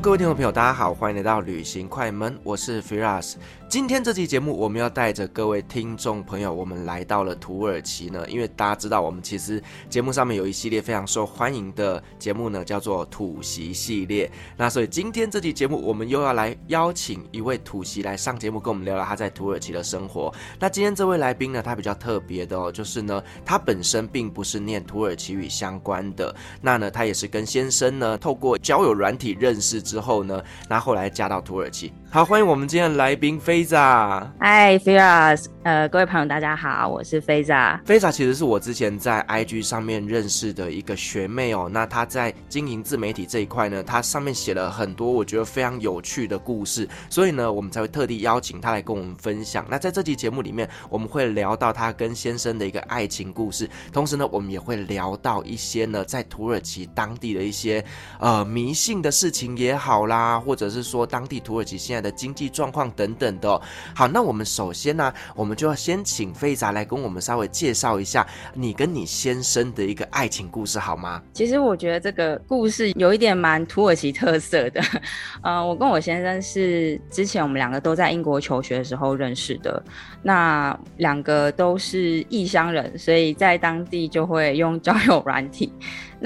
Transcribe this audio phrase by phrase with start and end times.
[0.00, 3.34] 各位听众朋友，大家好，欢迎来到旅行快门，我是 Firas。
[3.68, 8.24] 今天这期节目，我们要带着各位听众朋友，我们来到了土耳其呢。
[8.28, 14.30] 因为大家知道，我们其实节目上面有一系列非常受欢迎的节目呢，叫做土席系列。
[14.56, 20.32] 那所以今天这期节目，我们又要来邀请一位土席来上节目，跟我们聊聊他在土耳其的生活。
[20.60, 26.34] 那今天这位来宾呢，他比较特别的哦，就是呢，他本身并不是念土耳其语相关的。
[26.60, 31.92] 那呢，他也是跟先生呢，透过交友软体认识之后呢，那后来嫁到土耳其。
[32.14, 34.32] 好，欢迎我们今天的来宾菲萨。
[34.38, 37.82] 嗨，Firas，呃，各位朋友，大家好，我是菲萨。
[37.84, 41.68] 菲萨其实是我之前在 IG 上面认识的一个学妹哦。
[41.68, 49.66] 那她在经营自媒体这一块呢，她上面写了很多我觉得非常有趣的故事，所以呢，我们才会特地邀请她来跟我们分享。
[49.68, 57.84] 那在这期节目里面，我们会聊到她跟先生的一个爱情故事，同时呢，我们也会聊到一些呢，在土耳其当地的一些
[58.20, 63.60] 呃迷信的事情也好啦，或者是说当地土耳其现在的经济状况等等的。
[63.96, 71.22] 好，那我们首先呢，我们就要先请菲扎来跟我们稍微介绍一下你跟你先生的一个爱情故事，好吗？
[71.32, 74.82] 其实我觉得这个故事有一点蛮土耳其特色的。
[75.42, 79.82] 呃，我跟我先生是之前我们两个都在英国求学的时候认识的，
[80.22, 85.72] 那两个都是异乡人，所以在当地就会用交友软体。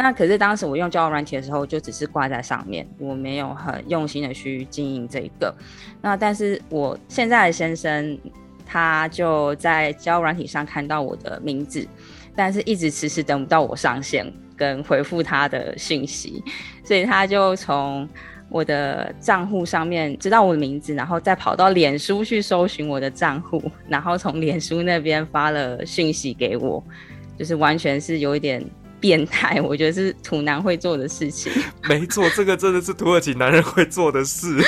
[0.01, 5.53] 那可是当时我用交友软体的时候，就只是挂在上面，我没有很用心的去经营这一个。
[6.01, 8.17] 那但是我现在的先生，
[8.65, 11.85] 他就在交友软体上看到我的名字，
[12.37, 16.45] 但是一直迟迟等不到我上线跟回复他的信息，
[16.85, 18.09] 所以他就从
[18.51, 26.81] 我的账户上面知道我的名字，然后再跑到脸书去搜寻我的账户，然后从脸书那边发了讯息给我，
[27.37, 28.65] 就是完全是有一点。
[29.01, 31.53] 变态，我觉得是土男会做的事情。
[31.89, 34.59] 没错，这个真的是土耳其男人会做的事，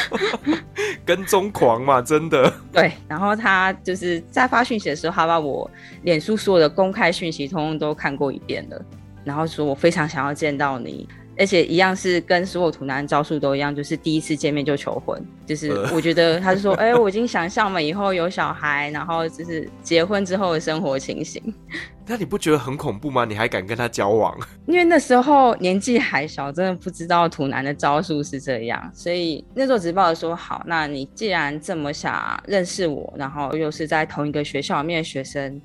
[1.05, 2.53] 跟踪狂嘛，真的。
[2.73, 5.71] 对，然后他就是在发讯息的时候，他把我
[6.03, 8.85] 脸书所有的公开讯息通通都看过一遍了，
[9.25, 11.09] 然后说我非常想要见到你。
[11.41, 15.19] 而且一样是跟所有土男招数都一样，就是第一次见面就求婚。
[15.47, 21.43] 就是我觉得他是说， 哎、我已经想象了以后有小孩，然后就是结婚之后的生活情形。
[22.07, 23.25] 那你不觉得很恐怖吗？
[23.25, 24.39] 你还敢跟他交往？
[24.69, 35.59] 因为那时候年纪还小，真的不知道土男的招数是这样，所以那时候只抱着说好，那你既然这么想认识我，然后又是在同一个学校里面的学生。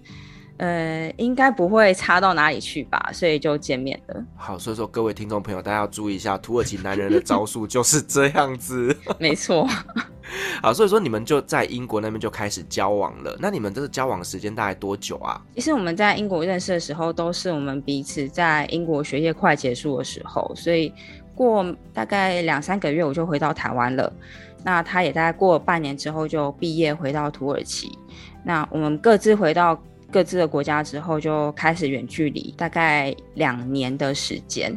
[0.57, 4.23] 呃，应该不会差到哪里去吧，所以就见面了。
[4.37, 8.95] 好，所以说各位听众朋友，大家要注意一下，土耳其男人的招数 就是这样子。
[9.19, 9.67] 没错。
[10.63, 13.37] 好，所以说你们就在英国那边就开始交往了。
[13.37, 15.39] 那你们这个交往时间大概多久啊？
[15.55, 20.91] 其实我们在英国认识的时候，都是我们彼此在英国学业快结束的时候，所以
[21.35, 24.11] 过大概两三个月我就回到台湾了。
[24.63, 27.91] 那他也大概过了半年之后就毕业回到土耳其。
[28.43, 29.77] 那我们各自回到。
[30.15, 34.73] 各自的国家之后就开始远距离，大概两年的时间。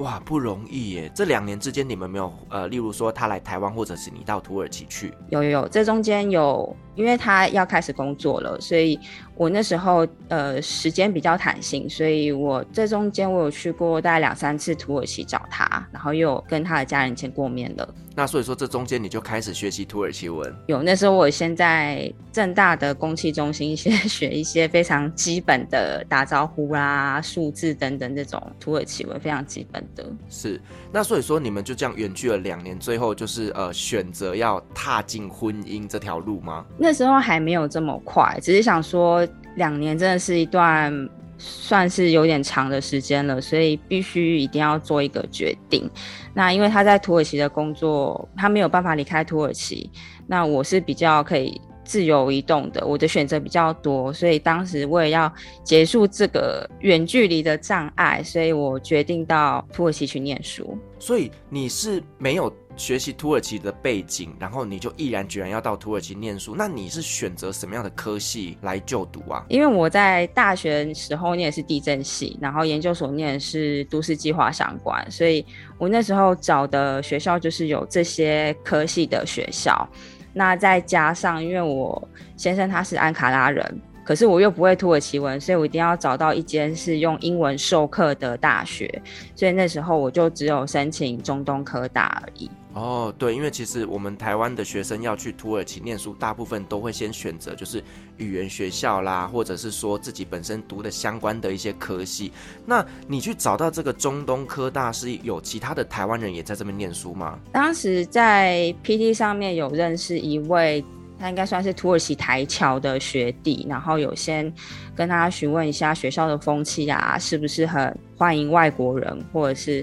[0.00, 1.10] 哇，不容易耶！
[1.14, 5.14] 这两年之间你们没有呃，例如说他来台湾，或者是你到土耳其去？
[5.30, 8.98] 有有有，这中间有，因为他要开始工作了，所以。
[9.38, 17.86] 我那时候呃时间比较弹性，所以我这中间我有去过大概两三次土耳其找他，然后又跟他的家人见过面了。
[18.14, 20.50] 那所以说这中间你就开始学习土耳其文？
[20.68, 30.02] 有，那时候我先在正大的公器中心 先学一些非常基本的打招呼啦、数字等等这种土耳其文非常基本的。
[30.30, 30.58] 是，
[30.90, 36.64] 那所以说你们就这样远距了两年，最后就是呃选择要踏进婚姻这条路吗？
[36.78, 39.26] 那那时候还没有这么快，只是想说。
[39.56, 45.90] 两年真的是一段算是有点长的时间了，所以必须一定要做一个决定。
[46.34, 49.90] 那因为他在土耳其的工作，他没有办法离开土耳其。
[50.26, 55.32] 那我是比较可以自由移动的，我的选择比较多，所以当时为了要
[55.64, 60.76] 结束这个远距离的障碍，所以我决定到土耳其去念书。
[60.98, 69.44] 所以你是没有学习土耳其的背景，然后你就毅然决然要到土耳其念书，那你是选择什么样的科系来就读啊？
[69.48, 75.44] 因为我在大学时候念的是地震系，然后研究所念的是都市计划相关，所以
[75.78, 79.88] 我那时候找的学校就是有这些科系的学校。
[80.32, 83.80] 那再加上，因为我先生他是安卡拉人。
[84.04, 89.02] 可是我又不会土耳其文，所以我一定要找到一间是用英文授课的大学，
[89.34, 92.48] 所以那时候我就只有申请中东科大而已。
[92.76, 97.82] 哦，对，因为其实我们台湾的学生要去土耳其念书，大部分都会先选择就是
[98.18, 102.30] 语言学校啦，或者是说自己本身读的相关的一些科系。
[102.66, 107.38] 那你去找到这个中东科大，是有其他的台湾人也在这边念书吗？
[107.50, 110.84] 当时在 PT 上面有认识一位。
[111.18, 114.52] 他应该算是土耳其台侨的学弟，然后有先
[114.94, 119.82] 跟他询问一下学校的风气啊，是不是很欢迎外国人，或者是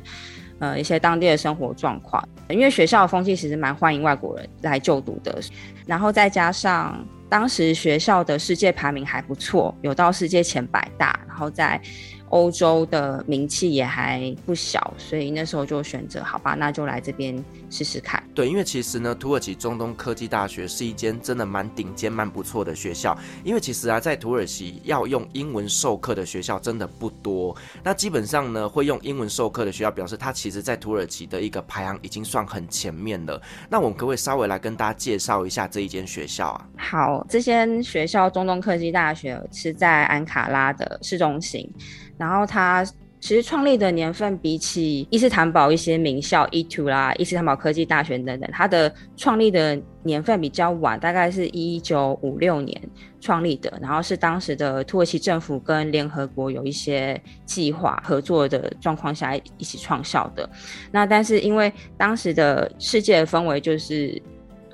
[0.63, 2.24] 呃一些当地的生活状况。
[2.50, 5.39] 因为学校的风气其实蛮欢迎外国人来就读的，
[5.86, 11.81] 然后再加上当时学校的世界排名还不错，有到世界前百大，然后在。
[12.30, 17.36] 欧洲的名气也还不小，所以那时候就选择好吧，那就来这边
[17.73, 18.21] 试试看。
[18.35, 23.17] 对，因为其实呢，土耳其中东科技大学是一间真的蛮顶尖、蛮不错的学校。
[23.43, 27.55] 因为其实啊，在土耳其要用英文授课的学校真的不多。
[27.83, 33.41] 那基本上呢，会用英文授课的学校，表示它其实在土耳其的一个排行已经算很前面了。
[33.67, 36.67] 那我们可不可以稍微来跟大家介绍一下这一间学校啊？
[36.77, 41.67] 好，这间学校中东科技大学是在安卡拉的市中心。
[42.15, 42.85] 然后它
[43.23, 52.77] 其实创立的年份比起伊斯坦堡一些名校，İTÜ 啦、伊斯坦堡科技大学等等，它的创立的年份比较晚，大概是一九五六年
[53.21, 53.79] 创立的。
[53.81, 60.49] 然后是当时的土耳其政府跟联合国有一些计划合作的状况下一起创校的。
[60.91, 64.21] 那但是因为当时的世界的氛围就是。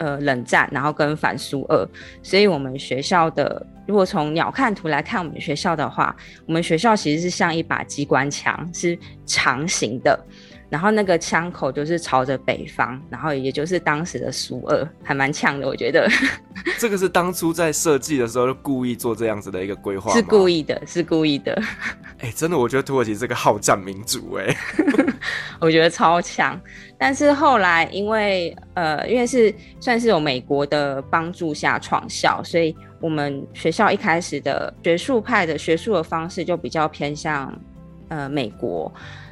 [0.01, 1.85] 呃，冷战，然后跟反苏俄，
[2.23, 6.15] 所以我们学校的，如果从鸟瞰图来看我们学校的话，
[6.45, 8.95] 我们学校其实是像一把机关枪，是
[9.25, 10.23] 长形的。
[10.69, 16.07] 然后那个枪口就是朝着北方，然后也就是当时的苏俄，还蛮呛的，我觉得。
[16.77, 21.59] 这个是当初在设计的时候就故意做这样子的一个规划，是故意的，是故意的。
[22.19, 24.55] 哎、欸，真的，我觉得土耳其是个好战民族，哎，
[25.59, 26.61] 我觉得超强。
[26.99, 37.53] 但是后来因为呃，因为是算是有美国的帮助下创校，所以我们学校一开始的学术派的学术的方式就比较偏向
[38.09, 38.91] 呃美国。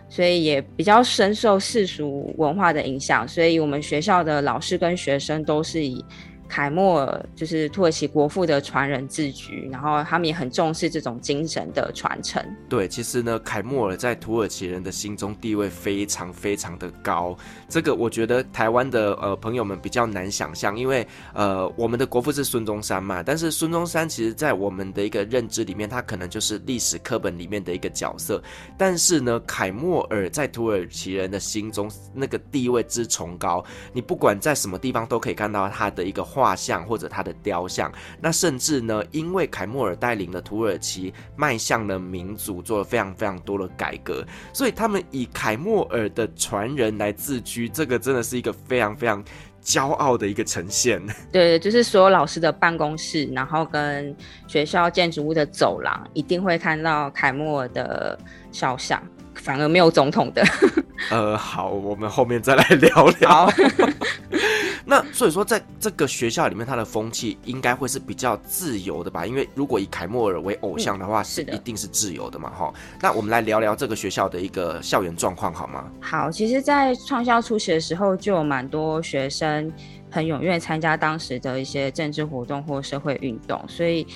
[0.09, 6.03] 所以也比较深受世俗文化的影响，所以我们学校的老师跟学生都是以。
[6.47, 12.43] 凯末尔就是土耳其国父的传人自居，然后他们也很重视这种精神的传承。
[12.69, 17.35] 对，其实呢，凯末尔在土耳其人的心中地位非常非常的高。
[17.67, 28.41] 这个我觉得台湾的呃朋友们比较难想象，因为呃我们的国父是孙中山嘛，但是孙中山其实在我们的一个认知里面，他可能就是历史课本里面的一个角色。
[28.77, 36.23] 但是呢，凯末尔在土耳其人的心中那个地位之崇高，你不管在什么地方都可以看到他的一个。
[36.37, 37.91] 画像或者他的雕像，
[38.21, 44.23] 那甚至呢，因为凯莫尔带领了土耳其迈向了民主，做了非常非常多的改革，
[44.53, 49.23] 所以他们以凯莫尔的传人来自居，这个真的是一个非常非常
[49.63, 51.01] 骄傲的一个呈现。
[51.33, 54.15] 对，就是所有老师的办公室，然后跟
[54.45, 58.15] 学校建筑物的走廊，一定会看到凯莫尔的
[58.51, 59.01] 肖像，
[59.33, 60.45] 反而没有总统的。
[61.09, 63.51] 呃，好，我们后面再来聊聊。
[64.89, 69.25] 那所以说，在这个学校里面，它的风气应该会是比较自由的吧？
[69.25, 72.73] 因为如果以凯莫尔为偶像的话，嗯、是一定是自由的嘛，哈。
[73.01, 75.91] 那我们来聊聊这个学校的一个校园状况好吗？
[75.99, 79.69] 好，其实，在创校初期的时候，就有蛮多学生
[80.09, 84.07] 很踊跃参加当时的一些政治活动或社会运动，所以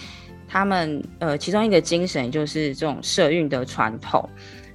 [0.48, 4.30] 他们呃，其中一个精神就是这种社运的传统。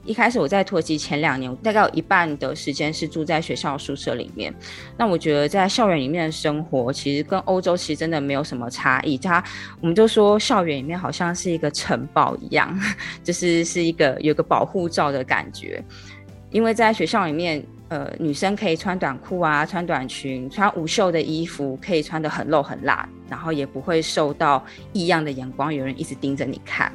[0.07, 4.55] 一开始我在土耳其前两年，大概有一半的时间是住在学校宿舍里面。
[4.97, 9.19] 那我觉得在校园里面的生活，其实跟欧洲其实真的没有什么差异。
[9.19, 9.43] 它，
[9.81, 12.79] 我们就说校园里面好像是一个城堡一样，
[13.25, 15.83] 就是是一个有个保护罩的感觉。
[16.51, 26.91] 因为在学校里面，呃，女生可以穿短裤啊，穿短裙，穿无袖的衣服，可以穿得很露很辣，然后也不会受到异样的眼光，有人一直盯着你看。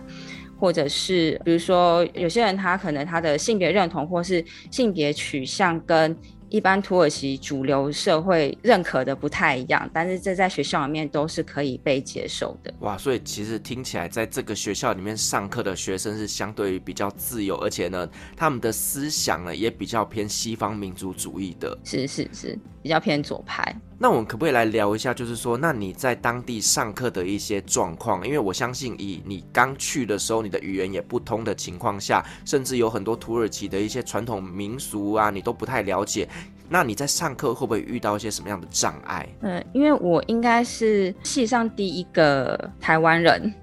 [0.61, 6.15] 或者是比如说，有些人他可能他的性别认同或是性别取向跟
[6.49, 12.71] 一般土耳其主流社会认可的不太一样，但是这在学校里面都是可以被接受的。
[12.81, 21.75] 哇，所以其实听起来，在这个学校里面上课的学生是相对于比较自由，而且呢，他们的思想呢也比较偏西方民族主义的。
[21.83, 23.75] 是是是，比较偏左派。
[24.01, 28.25] 那我们可不可以来聊一下，就是说，那你在当地上课的一些状况？
[28.25, 36.27] 因为我相信，以你刚去的时候，你的语言也不通的情况下，甚至有很多土耳其的一些传统民俗啊，你都不太了解。
[36.67, 39.29] 那你在上课会不会遇到一些什么样的障碍？
[39.41, 43.53] 嗯，因为我应该是系上第一个台湾人，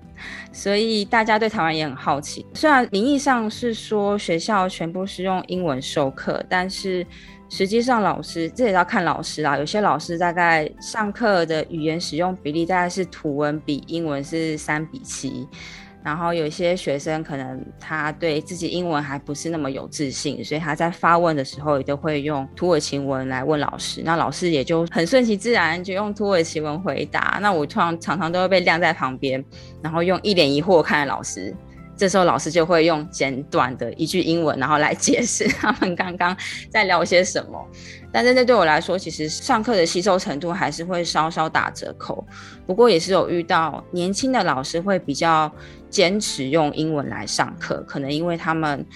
[0.52, 2.46] 所以大家对台湾也很好奇。
[2.54, 7.04] 虽然名义上是说学校全部是用英文授课，但是。
[7.50, 9.56] 实际上，老师这也要看老师啦。
[9.56, 15.48] 有些老师大概上课的语言使用比例大概是图文比英文是三比七，
[16.04, 24.02] 然后有些学生可能他对自己英文还不是那么有自信，所以他在发问的时候也都会用土耳其文来问老师。
[24.04, 27.38] 那老师也就很顺其自然就用土耳其文回答。
[27.40, 29.42] 那我通常常常都会被晾在旁边，
[29.82, 31.54] 然后用一脸疑惑看着老师。
[31.98, 36.34] 这时候老师就会用简短的一句英文，然后来解释他们刚刚
[36.70, 37.68] 在聊些什么。
[38.12, 42.24] 但是这对我来说，其实上课的吸收程度还是会稍稍打折扣。
[42.66, 45.50] 不过也是有遇到年轻的老师会比较
[45.90, 48.86] 坚持用英文来上课，可能因为他们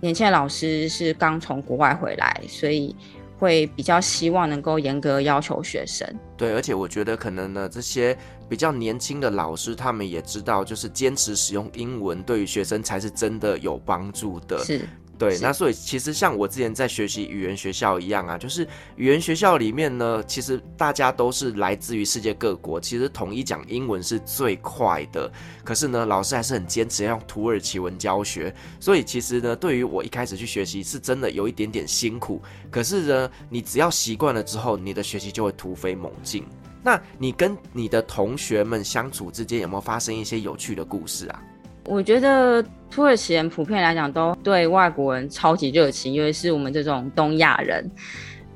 [0.00, 2.94] 年轻的老师是刚从国外回来，所以
[3.38, 6.06] 会比较希望能够严格要求学生。
[6.40, 8.16] 对，而且我觉得可能呢，这些。
[8.48, 14.58] 比较年轻的老师，他们也知道，就是坚持使用英文，对于学生才是真的有帮助的。
[14.64, 14.80] 是，
[15.20, 15.38] 对。
[15.38, 25.30] 那所以其实像我之前在学习语言学校一样啊，就是语言学校里面呢，其实大家都是来自于世界各国，其实统一讲英文是最快的。
[25.62, 28.52] 可是呢，老师还是很坚持要用土耳其文教学。
[28.80, 32.40] 所以其实呢，对于我一开始去学习，是真的有一点点辛苦。
[32.70, 36.46] 可是呢，你只要习惯了之后，你的学习就会突飞猛进。
[36.82, 41.42] 那你跟你的同学们相处之间有没有发生一些有趣的故事啊？
[41.86, 47.90] 我觉得土耳其人普遍来讲都对外国人超级热情，因为是我们这种东亚人。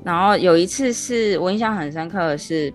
[0.03, 2.71] 然后有一次是我印象很深刻的是，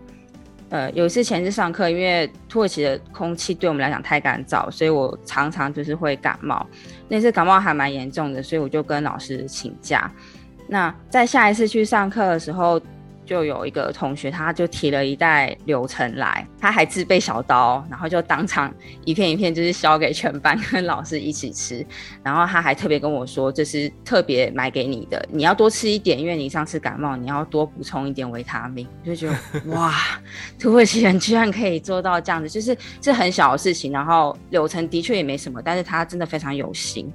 [0.68, 6.66] 呃，有一次前次上课，因为土耳其的空气对我们来讲太干燥，所以我常常就是会感冒。
[7.08, 10.10] 那次感冒还蛮严重的，所以我就跟老师请假。
[10.66, 12.80] 那在下一次去上课的时候。
[13.30, 21.86] 就有一个同学，他就提了一袋柳橙来，他还自备小刀，然后就当场一片一片就是削给全班跟老师一起吃。
[22.24, 28.84] 然后他还特别跟我说，这是特别买给你的，你要多吃一点，因为你上次感冒，你要多补充一点维他命。
[29.04, 29.36] 就觉得
[29.70, 29.94] 哇，
[30.58, 33.92] 土耳其人居然可以做到这样子，就是这很小的事情。
[33.92, 37.08] 然后柳橙的确也没什么，但是他真的非常有心，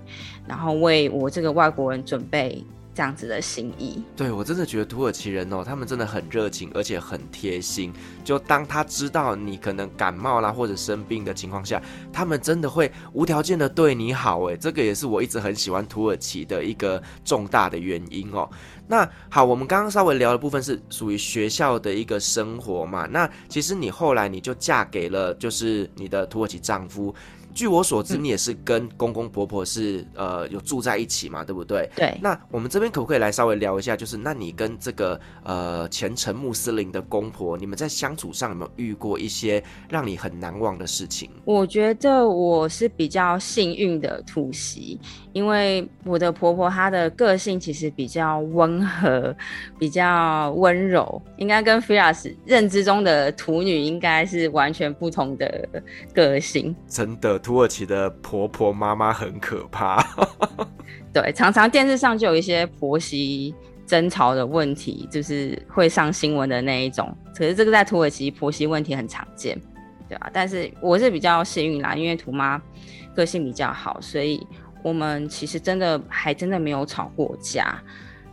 [0.47, 2.63] 然后为我这个外国人准备。
[2.95, 7.91] 这样子的心意，对，我真的觉得土耳其人哦，他们真的很热情，而且很贴心。
[8.23, 11.81] 就当他知道你可能感冒啦或者生病的情况下，
[12.13, 14.41] 他们真的会无条件的对你好。
[14.45, 18.49] 诶， 这个也是我一直很喜欢土耳其的一个重大的原因哦。
[18.87, 23.05] 那好，我们刚刚稍微聊的部分是属于学校的一个生活嘛。
[23.07, 27.13] 那其实你后来你就嫁给了就是你的土耳其丈夫。
[27.55, 31.89] 据我所知，你也是跟公公婆婆是、嗯、呃有住在一起嘛，对不对？
[31.95, 32.13] 对。
[32.21, 41.29] 那我们这边可不可以来稍微聊一下，就是那你跟这个呃虔诚穆斯林的公婆，你们在相处上有没有遇过一些让你很难忘的事情？
[41.45, 44.99] 我觉得我是比较幸运的土媳，
[45.31, 49.33] 因为我的婆婆她的个性其实比较温和，
[49.79, 55.69] 比较温柔，应该跟 Firas 认知中的土女应该是完全不同的
[56.13, 56.75] 个性。
[56.89, 57.39] 真的。
[57.45, 60.03] 土耳其的婆婆妈妈很可怕，
[61.13, 63.53] 对，常常电视上就有一些婆媳
[63.85, 67.15] 争吵的问题，就是会上新闻的那一种。
[67.37, 69.55] 可是这个在土耳其婆媳问题很常见，
[70.09, 70.27] 对吧？
[70.33, 72.59] 但是我是比较幸运啦，因为土妈
[73.13, 74.43] 个性比较好，所以
[74.81, 77.79] 我们其实真的还真的没有吵过架。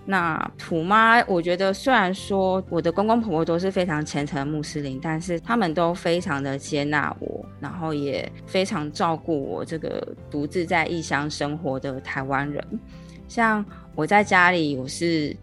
[0.05, 12.65] 那土妈，我觉得虽然说我的公公婆婆都是非常虔诚的穆斯林，但是他们都非常的接纳我，然后也非常照顾我这个独自在异乡生活的台湾人。
[13.29, 15.35] 像我在家里，我是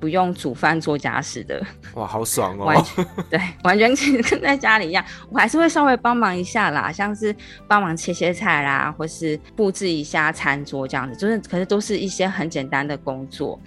[0.00, 1.64] 不用煮饭做家事的。
[1.94, 2.64] 哇，好爽哦！
[2.64, 7.34] 完全对，完全其实跟在家里一样，我还是会稍微帮忙一下啦，像是
[7.68, 13.60] 帮忙切切菜啦，或是布置一下餐桌这样子，就是可是都是一些很简单的工作。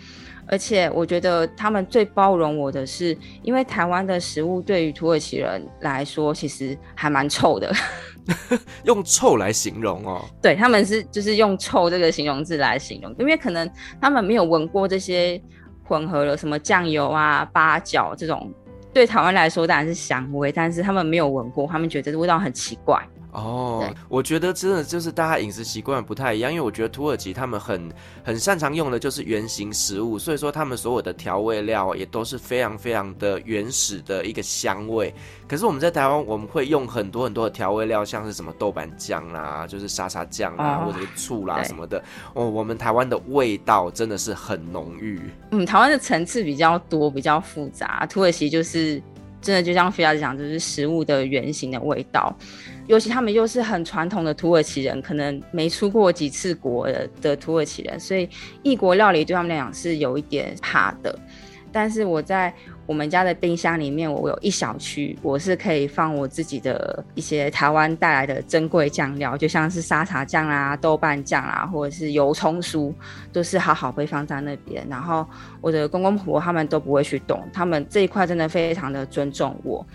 [0.52, 7.74] 而且我觉得他们最包容我的是，因为台湾的食物对于土耳其人来说，其实还蛮臭的。
[8.84, 10.22] 用臭来形容哦？
[10.42, 15.42] 对，他们是就是用臭这个形容字来形容，因为可能他们没有闻过这些
[15.86, 18.52] 混合了什么酱油啊、八角这种，
[18.94, 23.02] 对台湾来说当然是香味，但是他们没有闻过，他们觉得这味道很奇怪。
[23.32, 27.90] 哦，我觉得真的就是大家饮食习惯不太一样，因为我觉得土耳其他们很
[28.24, 35.14] 很擅长用的就是原型食物，所以说他们所有的调味料也都是非常非常的原始的一个香味。
[35.48, 42.04] 可是我们在台湾，我们会用很多很多的调味料，像是什么豆瓣酱啦，就是沙沙酱啊，或者是醋啦什么的。
[42.34, 45.22] 哦，我们台湾的味道真的是很浓郁。
[45.52, 48.06] 嗯，台湾的层次比较多，比较复杂。
[48.08, 49.02] 土耳其就是。
[49.42, 52.34] 真的就像菲亚讲，就是食物的原型的味道，
[52.88, 58.30] 尤其他们又是很传统的土耳其人，可能没出过几次国的的土耳其人，所以
[58.62, 61.18] 异国料理对他们来讲是有一点怕的。
[61.74, 62.54] 但是我在
[62.92, 72.94] 我们家的冰箱里面，我有一小区，我是可以放我自己的一些台湾带来的珍贵酱料，就像是沙茶酱啊、豆瓣酱啊，或者是油葱酥，
[73.32, 74.86] 都是好好被放在那边。
[74.90, 75.26] 然后
[75.62, 79.88] 我的公公婆婆他们都不会去动，他们这一块真的非常的尊重我。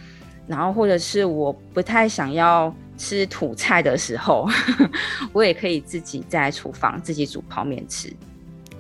[0.47, 4.49] 然后或者是我不太想要吃土菜的时候，
[5.35, 8.11] 我也可以自己在厨房自己煮泡面吃，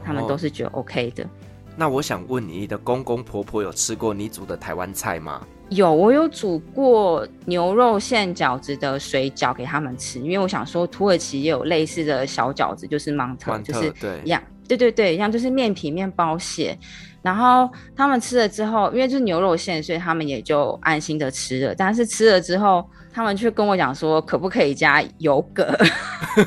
[0.02, 1.28] 他们都是觉得 OK 的。
[1.76, 5.46] 那我想问你，你的公公婆婆有吃过你煮的台湾菜吗？
[5.68, 16.78] 有，我有煮过牛肉馅饺子的水饺给他们吃，因为我想说土耳其也有类似的小饺子，就是芒特，就是对一样，对对对，一样就是面皮面包馅。
[17.20, 21.74] 然后他们吃了之后，因为就是牛肉馅，所以他们也就安心的吃了。
[21.74, 25.66] 但是吃了之后，他们却跟我讲说，可不可以加优格？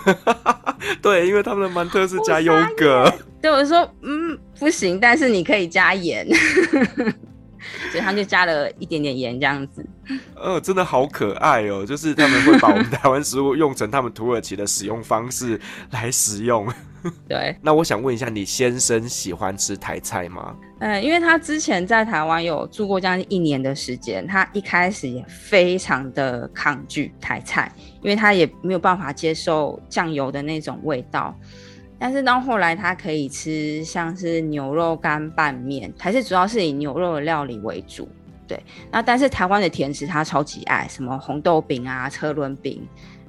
[1.01, 3.11] 对，因为他们的曼特是加优格。
[3.41, 6.27] 对，我说，嗯，不行，但是你可以加盐。
[7.91, 9.85] 所以他们就加了一点点盐，这样子。
[10.35, 11.85] 呃，真的好可爱哦！
[11.85, 15.59] 就是他们会把我们台湾食物用成他们土耳其的使用方式
[15.91, 16.67] 来使用。
[17.29, 17.55] 对。
[17.61, 20.55] 那我想问一下，你先生喜欢吃台菜吗？
[20.79, 31.37] 嗯，因为他之前在台湾有住过将近一年的时间，他一开始也非常的抗拒台菜，因为他也没有办法接受酱油的那种味道。
[31.99, 38.07] 但是到后来，他可以吃像是牛肉干拌面，还是主要是以牛肉的料理为主。
[38.47, 42.81] 对，那但是台湾的甜食他超级爱，什么红豆饼啊、车轮饼、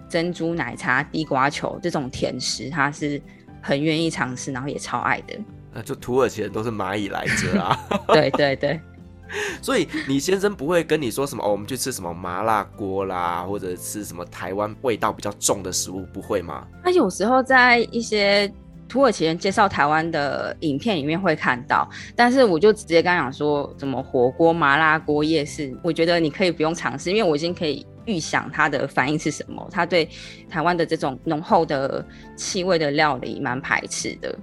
[0.09, 3.21] 珍珠奶茶、地瓜球这种甜食，他是
[3.61, 5.39] 很愿意尝试，然后也超爱的。
[5.75, 7.79] 那就土耳其人都是蚂蚁来着啊！
[8.09, 8.81] 对 对对，
[9.61, 16.67] 所以你先生不会跟你说什么哦，我们去吃什么麻辣锅啦，或者吃什么台湾味道比较重的食物，不会吗？
[16.83, 18.51] 他有时候在一些。
[18.91, 29.65] 土耳其人介绍台湾的影片里面会看到，但是我就直接跟他讲说，什么火锅、麻辣锅、夜市，我觉得你可以不用尝试，因为我已经可以预想他的反应是什么。
[29.71, 30.11] 他对
[30.51, 34.37] 台湾的这种浓厚的气味的料理蛮排斥的。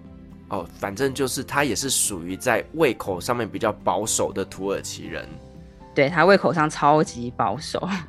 [0.48, 5.28] 哦，反正就是他也是属于在胃口上面比较保守的土耳其人。
[5.94, 7.80] 对，他胃口上超级保守。
[7.80, 8.08] 啊，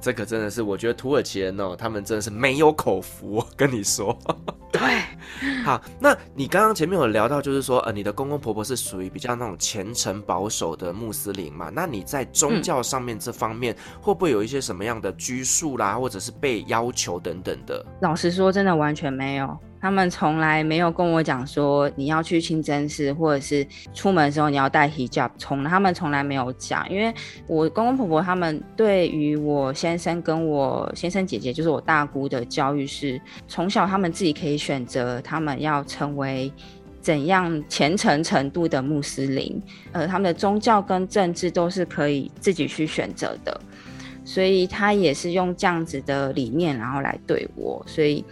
[0.00, 4.16] 这个真的是，我觉得土耳其人哦，他们真的是没有口福，我跟你说。
[4.70, 4.80] 对，
[5.64, 11.70] 好，那你刚刚前面有聊到，就是说，呃，你的公公婆婆是属于比较那种虔诚保守的穆斯林嘛？
[11.72, 17.84] 那你在宗教上面这方面，会不会有一些什么样的拘束啦，或者是被要求等等的？
[18.02, 19.58] 老实说，真的完全没有。
[19.80, 25.30] 他们从来没有跟我讲说你要去清真寺，或者是出门的时候你要戴 hijab。
[25.38, 27.14] 从他们从来没有讲，因为
[27.46, 36.52] 我公公婆婆他们对于我先生跟我先生姐姐，就是我大姑的教育是，从小他们自己可以选择他们要成为
[37.00, 39.62] 怎样虔诚程度的穆斯林，
[39.92, 43.60] 呃，他们的宗教跟政治都是可以自己去选择的，
[44.24, 48.24] 所以他也是用这样子的理念，然后来对我，所以。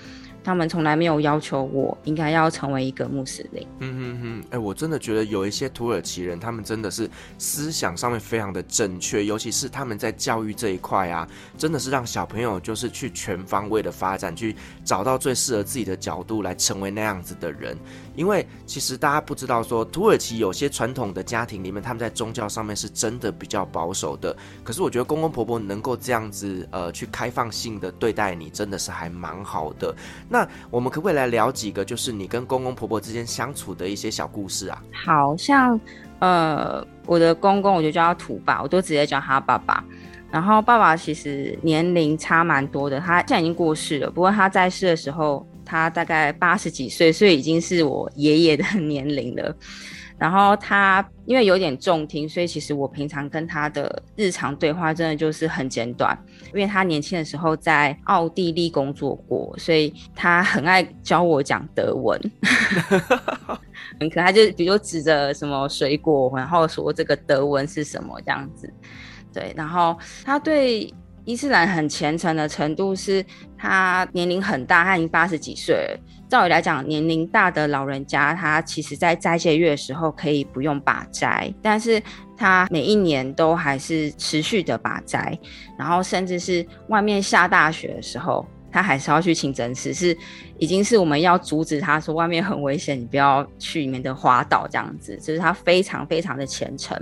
[0.46, 3.66] 他们从来没有要求我应该要成为一个穆斯林。
[3.80, 11.28] 嗯哼哼，哎、我真的觉得有一些土耳其人，他们真的是思想上面非常的正确，尤其是他们在教育这一块啊，
[11.58, 14.54] 真的是让小朋友就是去全方位的发展，去
[14.84, 17.76] 找到最适合自己的角度来成为那样子的人。
[18.16, 24.34] 因为其实大家不知道说，土耳其有些传统的家庭里面，他们在宗教上面是真的比较保守的。
[24.64, 29.94] 可是我觉得公公婆婆能够这样子，呃，去开放性的对待你，真的是还蛮好的。
[30.28, 34.82] 那我们可不可以来聊几个，就是你跟公公婆婆之间相处的一些小故事啊？
[35.04, 35.78] 好像，
[36.20, 39.84] 呃，我的公公我就叫他土爸，我都直接叫他爸爸。
[40.28, 44.10] 然后爸爸其实年龄差蛮多的，他现在已经过世了。
[44.10, 49.54] 不过他在世的时候，他大概八十几岁，所以已经是我爷爷的年龄了。
[50.18, 56.18] 然后他因为有点重听，所以其实我平常跟他的日常对话真的就是很简短。
[56.54, 62.18] 因为他年轻的时候在奥地利工作过，所以他很爱教我讲德文。
[64.00, 68.72] 很 可爱，就比如指着什么水果，然后说这个德文是什么这样子。
[69.34, 70.90] 对，然后他对
[71.26, 73.22] 伊斯兰很虔诚的程度是，
[73.58, 76.00] 他年龄很大，他已经八十几岁了。
[76.28, 82.00] 照理来讲，年龄大的老人家，他其实在斋戒月的时候可以不用把斋，但是
[82.36, 85.36] 他每一年都还是持续的把斋，
[85.76, 90.14] 然后甚至是外面下大雪的时候，他还是要去清真寺，是
[90.58, 96.94] 已经是我们要阻止他说外面很危险，你不要去里面的滑倒这样子，就是他非常非常的虔诚。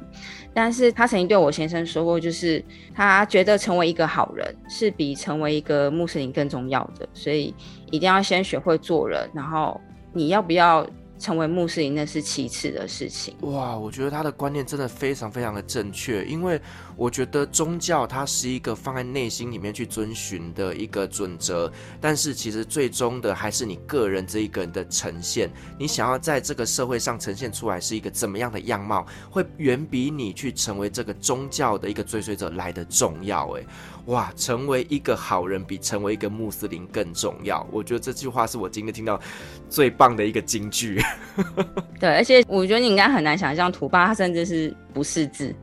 [0.54, 7.52] 但是他曾经对我先生说过，就是他觉得成为一个好人是比成为一个穆斯林更重要的，所以
[7.90, 9.80] 一定要先学会做人，然后
[10.12, 10.86] 你要不要
[11.18, 13.34] 成为穆斯林那是其次的事情。
[13.40, 16.60] 哇，我觉得他的观念真的非常非常的正确，因为
[16.96, 25.50] 我觉得宗教它是一个放在内心里面去遵循的一个准则，但是其实最终的还是你个人这一个人的呈现。
[25.78, 33.50] 你想要在这个社会上呈现出来是一个怎么样的样貌，会远比你去成为这个宗教的一个追随者来的重要。
[33.56, 33.62] 哎，
[34.06, 37.66] 哇，成为一个好人比成为一个穆斯林更重要。
[37.72, 39.20] 我觉得这句话是我今天听到
[39.68, 41.02] 最棒的一个金句。
[41.98, 45.54] 对，而且我觉得你应该很难想象，土巴他甚至是不识字。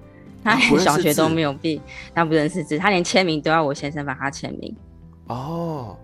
[0.44, 1.82] 他连小学都没有毕，
[2.14, 4.76] 他不认识字，他连签名都要我先生帮他签名。
[5.28, 5.98] 哦，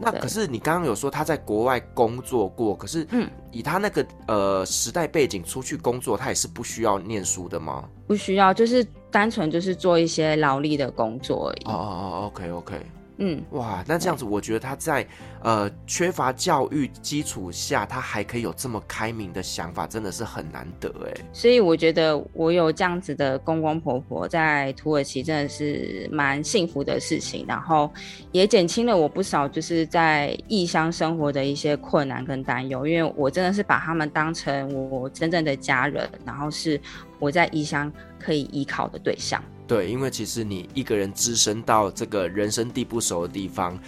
[0.00, 7.84] 那可是你刚刚有说他在国外工作过，可是嗯，以他那个呃时代背景出去工作，他也是不需要念书的吗？
[8.06, 11.64] 不需要，就是单纯就是做一些劳力的工作而已。
[11.66, 12.74] 哦哦哦，OK OK。
[13.18, 15.06] 嗯，哇，那这样子，我觉得他在
[15.42, 21.20] 呃缺乏教育基础下，他还可以有这么开明的想法，真的是很难得哎。
[21.32, 27.88] 所以我觉得我有这样子的公公婆婆在土耳其，真的是蛮幸福的事情，然后
[28.32, 36.80] 也减轻了我不少就是在异乡生活的一些困难跟担忧，因为我真的是把他们当成我真正的家人，然后是
[37.20, 39.40] 我在异乡可以依靠的对象。
[39.66, 43.78] 对，因为其实你一个人置身到这个人生地不熟的地方，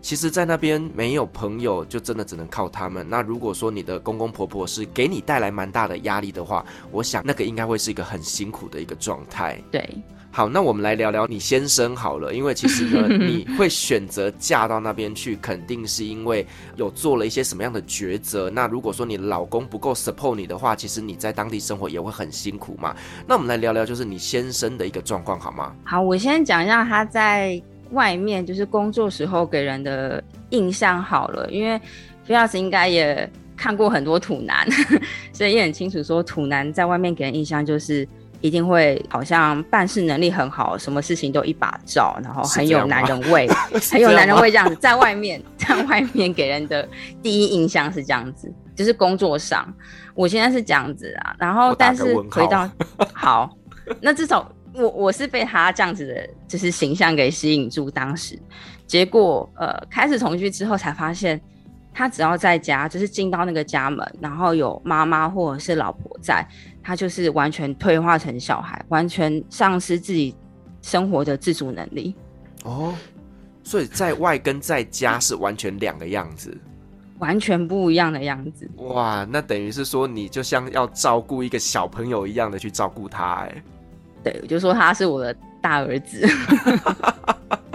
[0.00, 3.06] 其实，在那边没有朋友，就真的只能靠他们。
[3.08, 9.62] 那如果说你的公公婆婆是给你带来蛮大的压力的话，我想那个应该会是一个很辛苦的一个状态。
[9.70, 9.88] 对。
[10.30, 18.48] 好，那我们来聊聊你先生好了，因为其实呢， 你会选择嫁到那边去，肯定是因为有做了一些什么样的抉择。
[18.48, 22.94] 那如果说你老公不够 support 你的话，其实你在当地生活也会很辛苦嘛。
[23.26, 25.74] 那我们来聊聊，就是你先生的一个状况好吗？
[25.82, 27.60] 好，我先讲一下他在
[27.90, 31.80] 外面就是工作时候给人的印象好了，因为
[32.22, 34.68] 菲亚斯应该也看过很多土男，
[35.32, 38.06] 所以也很清楚说土男在外面给人印象就是。
[38.40, 43.48] 一定会好像办事能力很好，什么事情都一把照，然后很有男人味，
[43.90, 44.74] 很有男人味这样子。
[44.76, 46.88] 在外面， 在外面给人的
[47.22, 49.66] 第一印象是这样子，就是工作上，
[50.14, 51.34] 我现在是这样子啊。
[51.38, 52.70] 然后，但是回到
[53.12, 53.50] 好，
[54.00, 57.90] 那至少我我是被他这样子的，就是形象给吸引住。
[57.90, 58.38] 当时，
[58.86, 61.40] 结果呃，开始同居之后才发现，
[61.92, 66.46] 他只要在家，就是进到那个家门，然后有妈妈或者是老婆在。
[66.88, 70.34] 他就是完全退化成小孩，完全丧失自己
[70.80, 72.14] 生活的自主能力。
[72.64, 72.94] 哦，
[73.62, 76.56] 所以在外跟在家是完全两个样子，
[77.18, 78.66] 完全不一样的样子。
[78.76, 83.62] 哇，那等于是说你就像要照顾一个小朋友一样的去照顾他，哎，
[84.24, 86.26] 对，我就说他是我的大儿子。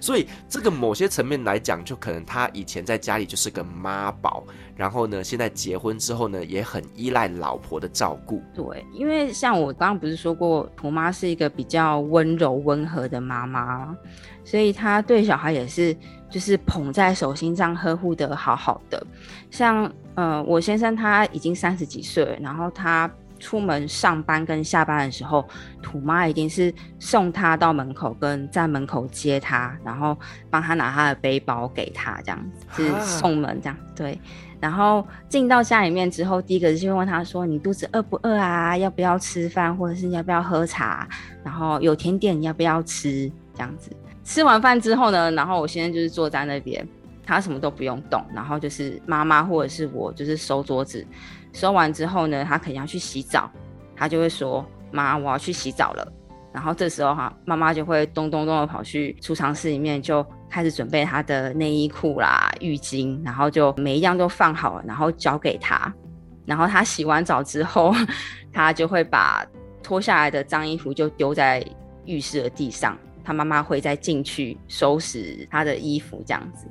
[0.00, 4.44] 所以这个某些层面来讲，就可能他以前在家里就是个妈宝，
[4.76, 8.42] 然后呢，现在结婚之后呢，也很依赖老婆的照顾。
[8.54, 13.96] 对，因为像我刚刚不是说过，婆妈是一个比较温柔温和的妈妈，
[14.44, 15.96] 所以她对小孩也是
[16.30, 19.04] 就是捧在手心上呵护的好好的。
[19.50, 23.10] 像呃，我先生他已经三十几岁，然后他。
[23.38, 25.46] 出门上班跟下班的时候，
[25.82, 30.16] 土妈一定是送他到门口，跟在门口接他，然后
[30.50, 33.76] 帮他拿他的背包给他，这样子是送门这样。
[33.94, 34.18] 对，
[34.60, 38.76] 然后进到家里面之后，第一个就会问他说：“你肚子饿不饿啊？
[38.76, 41.08] 要不要吃饭，或者是要不要喝茶？
[41.44, 43.30] 然后有甜点你要不要吃？
[43.54, 43.90] 这样子。
[44.24, 46.86] 吃完饭之后呢，然后我现在就是坐在那边，
[47.24, 51.06] 他什么都不用动，然后就是妈妈或者是我就是收桌子。”
[51.56, 53.50] 收完之后呢，他肯定要去洗澡，
[53.96, 56.12] 他就会说：“妈，我要去洗澡了。”
[56.52, 65.90] 然后这时候哈，妈妈就会咚咚咚的跑去储藏室里面，就开始准备他的内衣裤啦、浴巾，然后就每一样都放好了，然后交给他。
[66.44, 67.94] 然后他洗完澡之后，
[68.52, 69.42] 他就会把
[69.82, 71.64] 脱下来的脏衣服就丢在
[72.04, 76.66] 浴室的地上，他妈妈会再进去收拾他的衣服，这样子。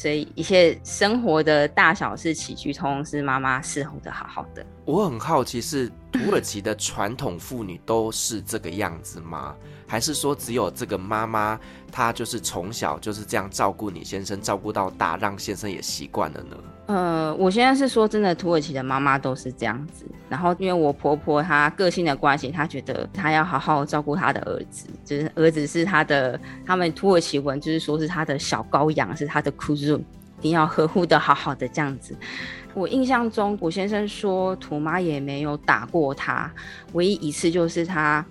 [0.00, 4.64] 所以一切生活的大小事起居，通通是妈妈伺候的好好的。
[4.86, 9.54] 我很好奇，是土耳其的传统妇女都是这个样子吗？
[9.90, 11.58] 还是说只有这个妈妈，
[11.90, 16.56] 她就是从小就是这样照顾你先生，照顾到大，让先生也习惯了呢？
[16.86, 20.06] 呃，我现在是说真的，土耳其的妈妈都是这样子。
[20.28, 29.98] 然后因为我婆婆她个性的关系，她觉得她要好好照顾她的儿子，就是儿子是她的，他们土耳其文就是说是她的小羔羊，是她的 k u z u
[30.38, 32.16] 一定要呵护的好好的这样子。
[32.74, 36.48] 我印象中，我先生说土妈也没有打过他，
[36.92, 38.24] 唯一一次就是他。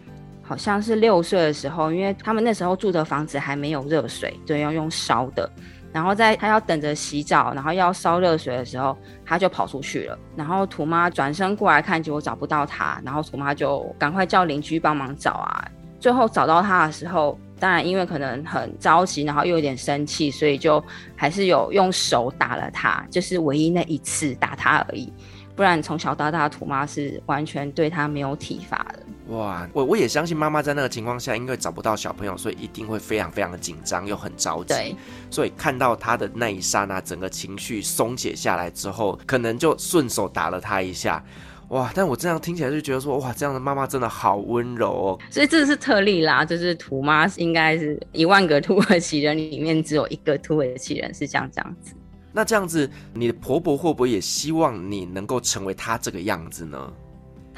[0.50, 5.48] 好像是六岁的时候，因为他们那时候住的房子还没有热水，对，要用烧的。
[5.94, 10.18] 然后在他要等着洗澡，然后要烧热水的时候，他就跑出去了。
[10.36, 15.70] 然后土妈转身过来看，结果找不到他，然后土妈就赶快叫邻居帮忙找啊。
[16.00, 20.84] 最后找到他的时候，当然因为可能很着急，然后又有点生气，所以就
[21.16, 25.14] 还是有用手打了他，就是唯一那一次打他而已。
[25.56, 29.00] 不然从小到大，土妈是完全对他没有体罚的。
[29.30, 34.74] 哇，我我也相信妈妈在那个情况下，因为找不到小朋友，所以一定会非常非常的紧张，又很着急。
[34.74, 34.96] 对，
[35.30, 41.24] 所以看到他的那一刹那，整个情绪松解下来之后，可能就顺手打了他一下。
[41.68, 45.20] 哇，但我这样听起来就觉得说，哇，这样的妈妈真的好温柔哦。
[45.30, 51.94] 所以这是特例啦，就是土妈应该是一万个土耳其人里面只有一个土耳其人是像这样子。
[52.34, 56.92] 那这样子，你的婆婆会不会也希望你能够成为她这个样子呢？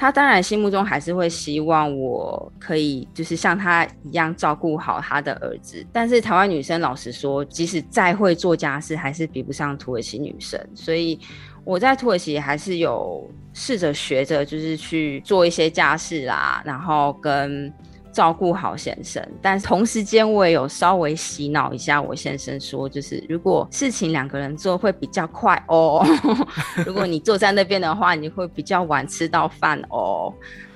[0.02, 10.60] 他当然心目中还是会希望我可以就是像他一样照顾好他的儿子，但是台湾女生老实说，即使再会做家事，还是比不上土耳其女生。
[10.74, 11.16] 所以
[11.62, 17.72] 我在土耳其还是有试着学着，就是去做一些家事啦，然后跟。
[18.12, 26.04] 照顾好先生，但同时间我也有稍微洗脑一下我先生，说就是如果事情两个人做会比较快哦，
[26.86, 30.32] 如果你坐在那边的话，你会比较晚吃到饭哦。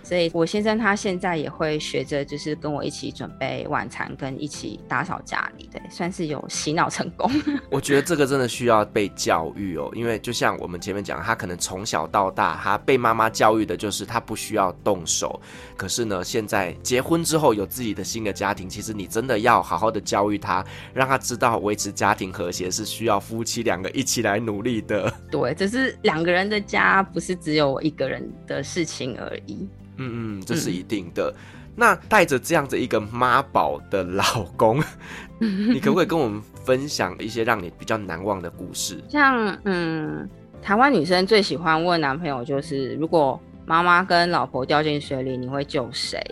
[0.06, 7.28] 所以，我先生他现在也会学着，就是跟我一起准备晚餐，跟一起打扫家里，对，算是有洗脑成功。
[7.68, 15.40] 我觉得这个真的需要被教育哦，因为就像我们前面讲，他可能从小到大，他被妈妈教育的就是他不需要动手。
[15.76, 20.64] 可是呢，现在结婚之后有自己的新的家庭，其实你真的要好好的教育他，
[20.94, 25.12] 让他知道维持家庭和谐是需要夫妻两个一起来努力的。
[25.32, 29.68] 对，这是两个人的家，不是只有我一个人的事情而已。
[29.96, 31.30] 嗯嗯，这是一定的。
[31.30, 34.82] 嗯、那带着这样子一个妈宝的老公，
[35.38, 39.02] 你可不可以跟我们分享一些让你比较难忘的故事？
[39.08, 40.28] 像嗯，
[40.62, 46.22] 台湾女生最喜欢问男朋友，就是如果妈妈跟老婆掉进水里，你会救谁？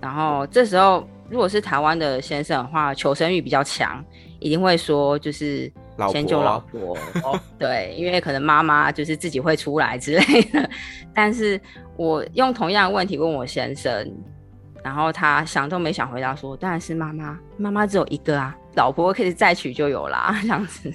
[0.00, 4.02] 然后这时候，如果是台湾的先生的话，求生欲比较强，
[4.38, 5.70] 一定会说就是
[6.12, 6.96] 先救老婆。
[7.14, 10.70] 老婆哦、对，因为可能妈妈就是自己会出来之类的，
[11.14, 11.60] 但是。
[11.98, 14.08] 我用同样的问题问我先生，
[14.84, 20.38] 然后他想都没想回答说：“当然是妈妈，妈妈只有一个啊，老婆可以再娶就有啦。
[20.42, 20.94] ”这样子，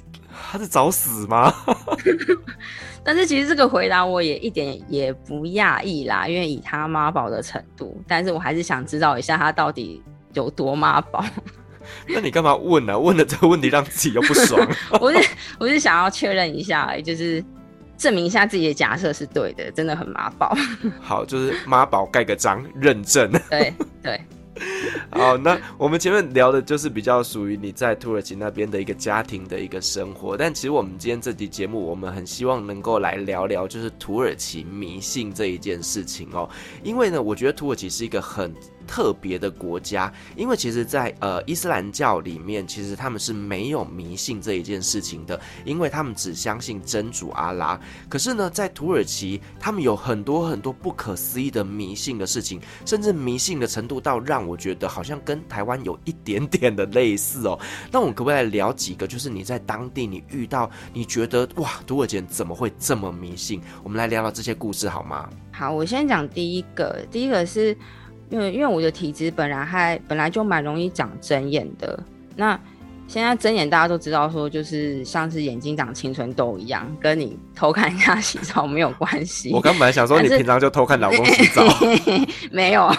[0.49, 1.53] 他是找死吗？
[3.03, 11.21] 但是其实这个回答我也一点也不讶异啦，因为以他妈宝的程度，但是我还是想知道一下他到底有多妈宝。
[12.09, 12.97] 那你干嘛问呢、啊？
[12.97, 14.59] 问了这个问题让自己又不爽？
[15.01, 17.43] 我是我是想要确认一下，就是。
[17.95, 20.53] 证明一下自己的假设是对的，真的很妈宝。
[20.99, 23.31] 好，就是妈宝盖个章认证。
[23.49, 24.19] 对对。
[25.11, 36.49] 好，那我们前面聊的就是比较属于你在土耳其那边的一个家庭的一个生活，但其实我们今天这期节目，我们很希望能够来聊聊就是土耳其迷信这一件事情哦，
[36.83, 38.53] 因为呢，我觉得土耳其是一个很。
[38.87, 47.79] 特别的国家，因为其实在，呃伊斯兰教里面，其实他们是没有迷信这一件事情的，因为他们只相信真主阿拉。
[48.09, 57.59] 可是呢，在土耳其，他们有很多很多不可思议的迷信的事情，甚至迷信的程度到让我觉得好像跟台湾有一点点的类似哦。
[57.91, 59.07] 那我们可不可以来聊几个？
[59.07, 63.61] 就是你在当地你遇到，你觉得哇，土耳其人怎么会这么迷信？
[63.83, 65.29] 我们来聊聊这些故事好吗？
[65.51, 67.75] 好，我先讲第一个，第一个是。
[68.33, 72.03] 因为因为我的体质本来还本来就蛮容易长针眼的，
[72.35, 72.59] 那
[73.07, 79.51] 现在针眼大家都知道说就是像是眼睛长青春痘一样，跟你偷看人家洗澡没有关系。
[79.53, 81.63] 我刚本来想说你平常就偷看老公洗澡，
[82.51, 82.89] 没有，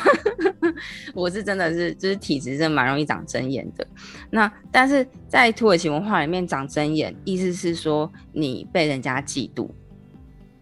[1.15, 3.87] 我是真的是就是体质真的蛮容易长针眼的。
[4.31, 9.69] 那但是在土耳其文化里面长针眼，意思是说你被人家嫉妒。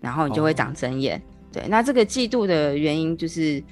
[0.00, 1.16] 然后你就会长针眼。
[1.16, 3.62] 哦、对，那这个嫉妒的原因就是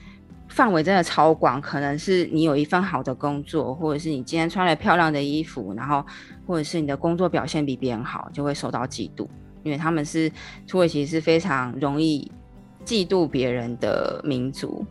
[0.51, 6.05] 范围真的超广，可能是你有一份好的工作，或者是你今天穿了漂亮的衣服，然后
[6.47, 9.27] 或者是你的工作表现比别人好，就会受到嫉妒。
[9.63, 10.31] 因为他们是
[10.67, 12.31] 土耳其是非常容易
[12.85, 14.85] 嫉妒别人的民族。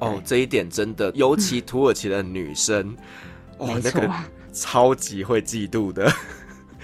[0.00, 2.96] 哦，这一点真的，尤其土耳其的女生，
[3.60, 4.10] 嗯、哦，那个
[4.52, 6.10] 超级会嫉妒的。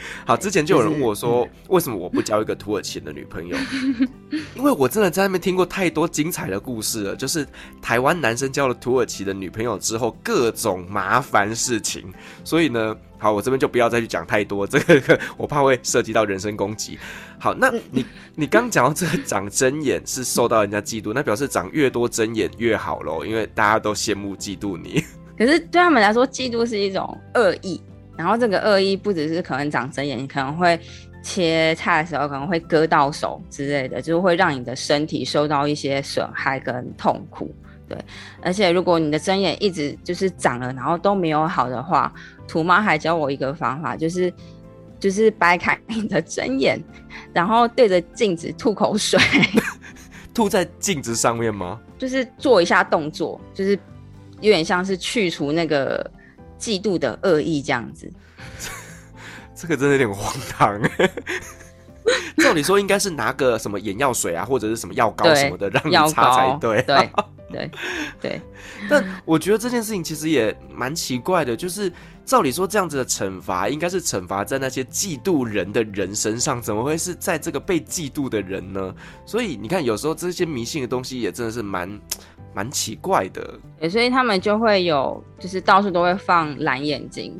[0.26, 3.56] 好，之前就有人问我说，为什么我不交一个土耳其的女朋友？
[4.54, 7.46] 因为我真的在那边听过太多精彩的故事了，就是
[7.80, 12.12] 台湾男生交了土耳其的女朋友之后，各种麻烦事情。
[12.44, 16.98] 所以呢，好，我这边就不要再去讲太多，这个我怕会涉及到人身攻击。
[17.40, 25.04] 好，那你你刚讲到这个长针眼是受到人家嫉妒，那表示长越多针眼越好喽，因为大家都羡慕嫉妒你。
[25.38, 27.80] 可是对他们来说，嫉妒是一种恶意。
[28.18, 30.78] 然后这个恶意不只是可能长针眼，你可能会
[31.22, 37.54] 切菜的时候可能会割到手之类的，就是会让你的身体受到一些损害跟痛苦。
[37.86, 37.96] 对，
[38.42, 42.12] 而且如果你的针眼一直就是长了，然后都没有好的话，
[42.48, 44.32] 土妈还教我一个方法，就是
[44.98, 46.76] 就是掰开你的针眼，
[47.32, 49.20] 然后对着镜子吐口水，
[50.34, 51.80] 吐在镜子上面吗？
[51.96, 53.78] 就是做一下动作，就是
[54.40, 56.10] 有点像是去除那个。
[56.58, 58.10] 嫉妒的恶意这样子，
[59.54, 60.80] 这个真的有点荒唐。
[62.38, 66.80] 照理说应该是拿个什么眼药水啊，或者是什么药膏什么的让你擦才对。
[66.82, 67.10] 对
[67.50, 67.70] 对
[68.20, 68.40] 对。
[68.88, 71.92] 但我觉得这件事情其实也蛮奇怪的，就是
[72.24, 78.94] 照理说这样子的惩罚应该是惩罚在那些嫉妒人的人身上，怎么会是在这个被嫉妒的人呢？
[79.26, 82.00] 所以你看，有时候这些迷信的东西也真的是蛮。
[82.54, 87.32] 蛮奇怪的，对，所以他们就会有，就是到处都会放蓝眼睛，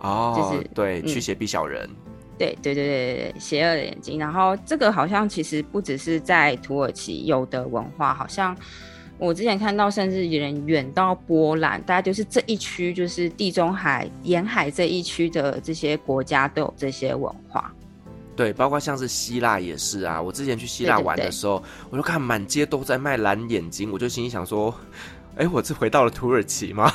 [0.00, 1.88] 哦，就是对，驱邪避小人，
[2.36, 4.18] 对对对对对，邪恶的眼睛。
[4.18, 8.56] 然后这个好像其实不只是在土耳其有的文化，好像
[9.18, 17.72] 我之前看到，甚至有人远到波兰，大家就是这一区，就是地中海沿海这一区的这些国家都有这些文化。
[18.36, 20.20] 对，包括像是希腊也是啊。
[20.20, 24.72] 我之前去希腊玩的时候，对对对，我就看满街都在卖蓝眼睛，我就心里想说，
[25.36, 26.92] 哎，我是回到了土耳其吗？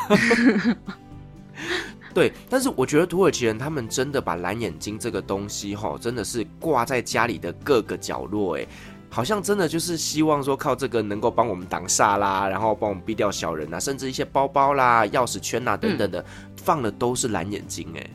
[2.13, 8.67] 对，但是我觉得土耳其人他们真的把蓝眼睛这个东西哈，真的是挂在家里的各个角落，哎，
[9.10, 16.25] 好像真的就是希望说靠这个能够帮我们挡煞啦，然后帮我们避掉小人啊，甚至一些包包啦、钥匙圈啊等等的，嗯、
[16.58, 18.10] 放的都是蓝眼睛，哎。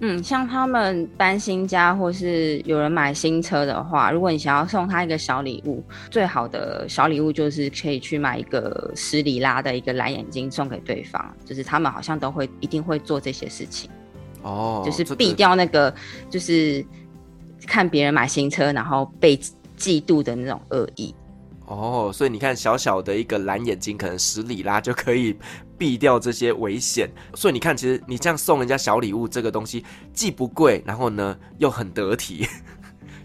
[0.00, 11.34] 嗯，像他们搬新家或是有人买新车的话，如果你想要送他一个小礼物，最好的小礼物就是可以去买一个十里拉的一个蓝眼睛送给对方。
[11.44, 13.88] 就是他们好像都会一定会做这些事情，
[14.42, 15.94] 哦，就是避掉那个
[16.28, 16.84] 就是
[17.66, 19.36] 看别人买新车然后被
[19.78, 21.14] 嫉妒的那种恶意。
[21.66, 25.34] 哦，所以你看，小小的一个蓝眼睛，可能十里拉就可以
[25.78, 27.08] 避掉这些危险。
[27.34, 32.46] 所以你看，其实你这样送人家小礼物，这个东西既不贵，然后呢又很得体，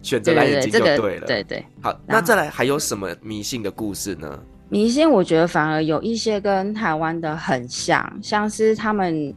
[0.02, 1.28] 选择蓝眼睛就对了。
[1.28, 1.66] 对对，对对。
[1.82, 4.40] 好，那再来还有什么迷信的故事呢？
[4.70, 9.36] 迷信我觉得反而有一些跟台湾的很像，像是他们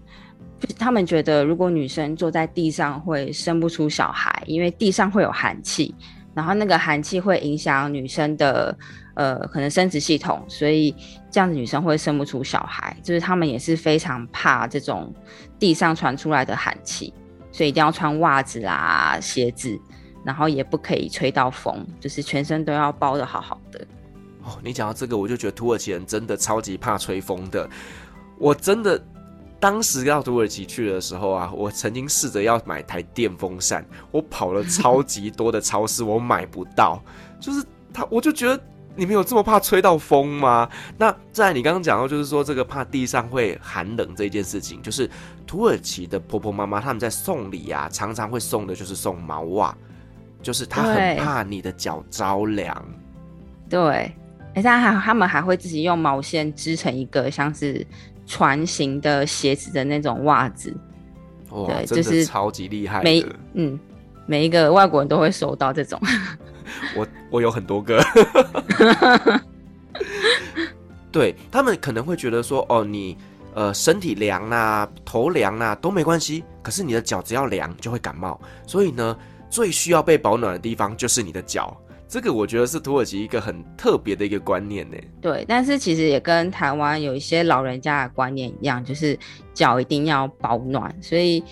[0.79, 5.93] 他们觉得如果女生坐在地上会生不出小孩，因为地上会有寒气。
[6.35, 8.77] 然后那个寒气会影响女生的
[9.15, 10.95] 呃可能生殖系统，所以
[11.31, 12.97] 这样子女生会生不出小孩。
[13.03, 15.13] 就是他们也是非常怕这种
[15.59, 17.13] 地上传出来的寒气，
[17.51, 19.79] 所以一定要穿袜子啦、鞋子，
[20.25, 23.81] 然后也不可以吹到风，就是全身都要包得好好的。
[24.43, 27.69] 哦，你讲到这个，我就觉得土耳其人真的超级怕吹风的，
[28.39, 29.03] 我真的。
[29.63, 37.01] 当时到土耳其去的时候啊，我曾经试着要买台电风扇，我跑了超级多的超市， 我买不到。
[37.39, 38.61] 就是他，我就觉得
[38.97, 40.69] 你们有这么怕吹到风吗？
[40.99, 45.09] 那在你刚刚讲到，就是说这个怕地上会寒冷这件事情，就是
[45.47, 49.73] 土耳其的婆婆妈妈他们在送礼啊，常常会送的就是送毛袜，
[50.43, 52.85] 就是他很怕你的脚着凉。
[53.71, 54.13] 对，
[54.57, 57.87] 而且还他们还会自己用毛线织成一个像是。
[58.27, 60.75] 船型的鞋子的那种袜子，
[61.51, 63.03] 哇，对，就是超级厉害。
[63.03, 63.79] 每嗯，
[64.27, 66.01] 每一个外国人都会收到这种。
[66.97, 68.03] 我我有很多个。
[71.11, 73.17] 对，他们可能会觉得说，哦，你
[73.55, 79.15] 呃身体凉啊，头凉啊都没关系，可是你的脚只要凉就会感冒，所以呢，
[79.51, 81.77] 最需要被保暖的地方就是你的脚。
[82.13, 84.97] 这个我觉得是土耳其一个很特别的一个观念呢。
[85.23, 89.19] 对，但是其实也跟台湾有一些老人家的观念一样，就是
[89.55, 90.95] 脚一定要保暖。
[91.01, 91.43] 所以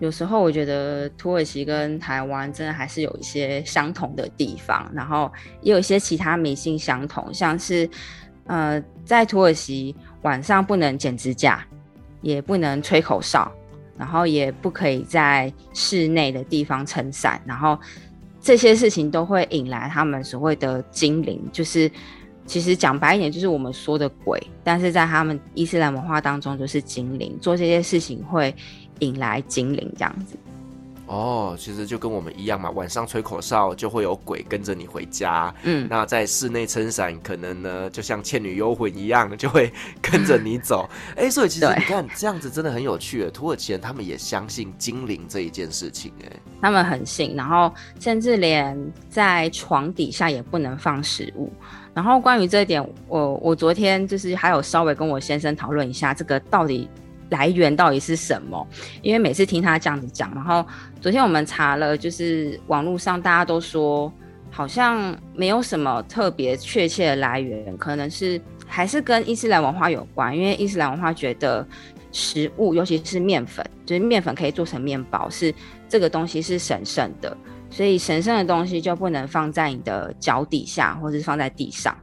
[0.00, 7.88] 有时候我觉得土耳其跟台湾真的还是有一些相同的地方，然后也有一些其他迷信相同，像是
[8.48, 11.64] 呃，在土耳其晚上不能剪指甲，
[12.22, 13.52] 也不能吹口哨，
[13.96, 17.78] 然后也不可以在室内的地方撑伞，然后
[18.40, 21.90] 这些事情都会引来他们所谓的精灵，就是
[22.46, 28.54] 其实讲白一点就是我们说的鬼，但是在他们伊斯兰文化当中就是精灵，做这些事情会。
[29.00, 30.36] 引来精灵这样子，
[31.08, 35.52] 哦，其实就跟我们一样嘛，晚上吹口哨就会有鬼跟着你回家。
[35.62, 40.86] 嗯，那在室内撑伞，可能呢就像倩女幽魂一样，就会 跟着你走。
[41.16, 43.28] 哎、欸，所以其实你看这样子真的很有趣。
[43.30, 46.30] 土耳其人他们也相信精灵这一件事情，哎，
[46.60, 48.78] 他们很信，然后甚至连
[49.08, 51.50] 在床底下也不能放食物。
[51.94, 56.86] 然后关于这一点，我我昨天就是还有稍微跟我先生讨论一下，这个到底。
[57.30, 58.66] 来源到底是什么？
[59.02, 60.64] 因为每次听他这样子讲，然后
[61.00, 64.12] 昨天我们查了，就是网络上大家都说
[64.50, 70.36] 好像没有什么特别确切的来源，可能是还是跟伊斯兰文化有关。
[70.36, 71.66] 因为伊斯兰文化觉得
[72.12, 75.54] 食物，尤其是面粉，就是面粉可以做成面包，是
[75.88, 77.36] 这个东西是神圣的，
[77.70, 81.94] 所以神圣的东西就不能放在你的脚底下，或是放在地上。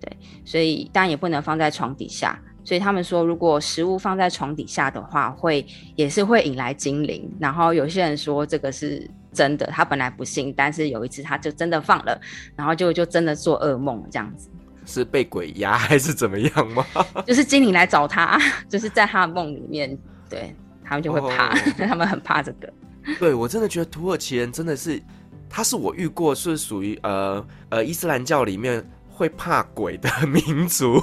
[0.00, 2.36] 对，所以当然也不能放在床底下。
[2.64, 7.30] 所以他们说，如果食物放在床底下的话，会也是会引来精灵。
[7.40, 12.20] 然后有些人说这个是真的，他本来不信，但是有一次他就真的放了，
[12.54, 14.48] 然后就就真的做噩梦这样子。
[14.84, 16.84] 是被鬼压还是怎么样吗？
[17.24, 18.36] 就是精灵来找他，
[18.68, 19.96] 就是在他的梦里面，
[20.28, 20.54] 对，
[20.84, 21.58] 他们就会怕，oh.
[21.88, 22.72] 他们很怕这个。
[23.18, 25.00] 对，我真的觉得土耳其人真的是，
[25.48, 31.00] 他是我遇过是属于呃呃伊斯兰教里面会怕鬼的民族。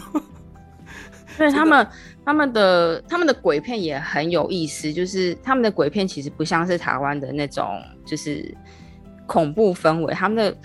[1.39, 1.87] 对他们，
[2.25, 8.53] 他们的他们的鬼片也很有意思，就是他们的鬼片其实不像是台湾的那种，就是
[9.25, 10.13] 恐怖氛围。
[10.13, 10.57] 他们的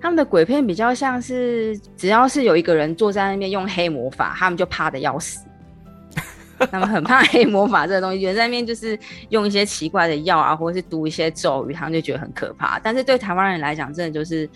[0.00, 5.46] 他们的鬼片比较像是，只要是有一个人坐在那边用黑魔法，他们就怕的要死。
[6.70, 8.98] 他们很怕黑魔法这个东西，人在那边就是
[9.30, 12.78] 用一些奇怪的药啊，或者是读一些咒语，他们就觉得很可怕。
[12.80, 14.46] 但是对台湾人来讲，真的就是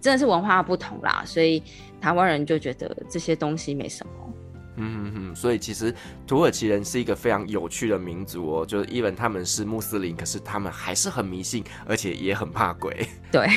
[0.00, 1.62] 真的是文化不同啦，所以
[2.00, 4.12] 台湾人就觉得这些东西没什么。
[4.76, 5.94] 嗯哼哼，所以其实
[6.26, 13.06] 土耳其人是一个非常有趣的民族哦，就是 even 他们是穆斯林，可是他们还是很迷信，而且也很怕鬼。
[13.30, 13.48] 对。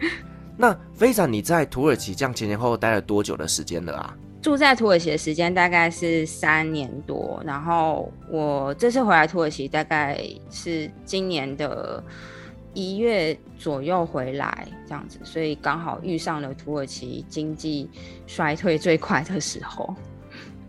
[0.58, 4.16] 那非常，你在土耳其这样前前后后待了多久的时间了啊？
[4.40, 10.18] 住在土耳其的时间大概是三年多，然后我这次回来土耳其大概
[10.50, 12.02] 是今年的
[12.72, 17.90] 一月左右回来这样子，所以刚好遇上了土耳其经济
[18.26, 19.94] 衰退最快的时候。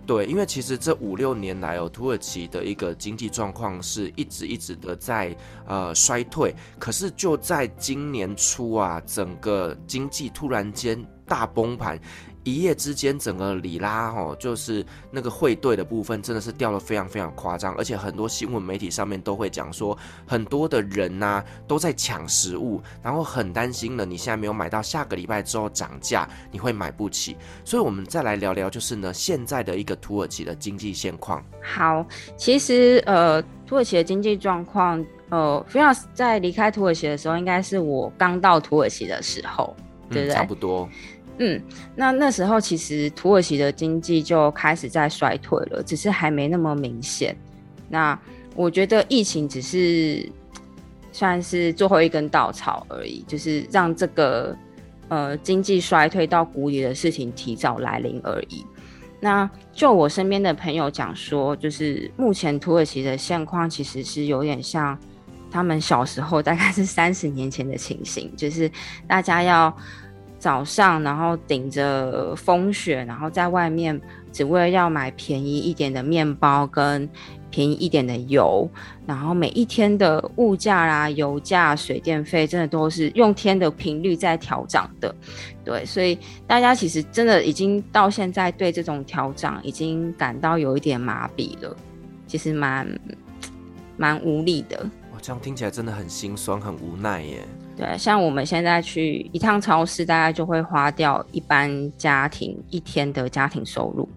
[0.07, 5.35] 对，因为其实这五六年来哦，土耳其的一个经济状况是一直一直的在
[5.67, 11.99] 呃衰退，可是就在今年初啊，整个经济突然间大崩盘。
[12.47, 27.35] 一夜之间，整个里拉哦，就是那个汇兑的部分，真的是掉得非常非常夸张，而且很多新闻媒体上面都会讲说，很多的人呐、啊、都在抢食物，然后很担心呢，你现在没有买到，下个礼拜之后涨价，你会买不起。
[27.65, 31.43] 所以，我们再来聊聊，就是呢，现在的一个土耳其的经济现况。
[31.61, 32.05] 好，
[32.37, 39.75] 其实呃，土耳其的经济状况，呃，菲亚斯在离开土耳其的时候，应该是我刚到土耳其的时候，
[40.09, 40.33] 对不对？
[40.33, 40.87] 嗯、差不多。
[41.39, 41.61] 嗯，
[41.95, 47.37] 那那时候其实土耳其的经济就开始在衰退了，只是还没那么明显。
[47.87, 48.19] 那
[48.55, 50.27] 我觉得疫情只是
[51.11, 54.57] 算是最后一根稻草而已，就是让这个
[55.09, 58.65] 呃经济衰退到谷底的事情提早来临而已。
[59.19, 64.97] 那就我身边的朋友讲说，就是目前土耳其的现况其实是有点像
[65.51, 68.71] 他们小时候，大概是三十年前的情形，就是
[69.07, 69.71] 大家要。
[70.39, 73.99] 早上，然后顶着风雪，然后在外面，
[74.31, 77.09] 只为了要买便宜一点的面包跟
[77.49, 78.69] 便宜一点的油，
[79.05, 85.13] 然后每一天的物价啦、油价、水电费，真的都是用天的频率在调涨的。
[85.63, 91.75] 对，所以大家其实真的已经到现在对这种调涨已经感到有一点麻痹了，
[92.27, 92.87] 其实蛮
[93.95, 94.77] 蛮无力的。
[95.11, 97.39] 哇，这样听起来真的很心酸，很无奈耶。
[97.77, 104.09] 对，像我们现在去一趟超市，大概就会花掉一般家庭一天的家庭收入。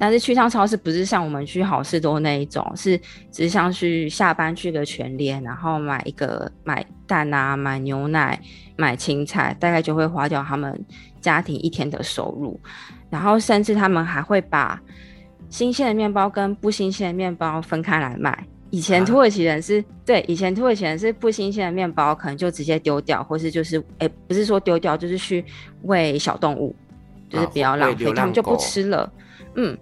[0.00, 2.96] 但是去趟超市不是像我们去好事多那一种，是
[3.32, 8.38] 只是像去下班去个全联，然后买一个买蛋啊，买牛奶，
[8.76, 10.78] 买青菜，大概就会花掉他们
[11.20, 12.60] 家庭一天的收入。
[13.10, 14.80] 然后甚至他们还会把
[15.48, 18.46] 新鲜的面包跟不新鲜的面包分开来卖。
[18.70, 25.44] 以前土耳其人是、啊、对，以前土耳其人是不新鲜的面包，可能就直接丢掉，或是就是哎、欸，不是说丢掉，就是去
[25.82, 26.76] 喂小动物，
[27.30, 29.10] 就是比较浪费，他们就不吃了。
[29.54, 29.76] 嗯，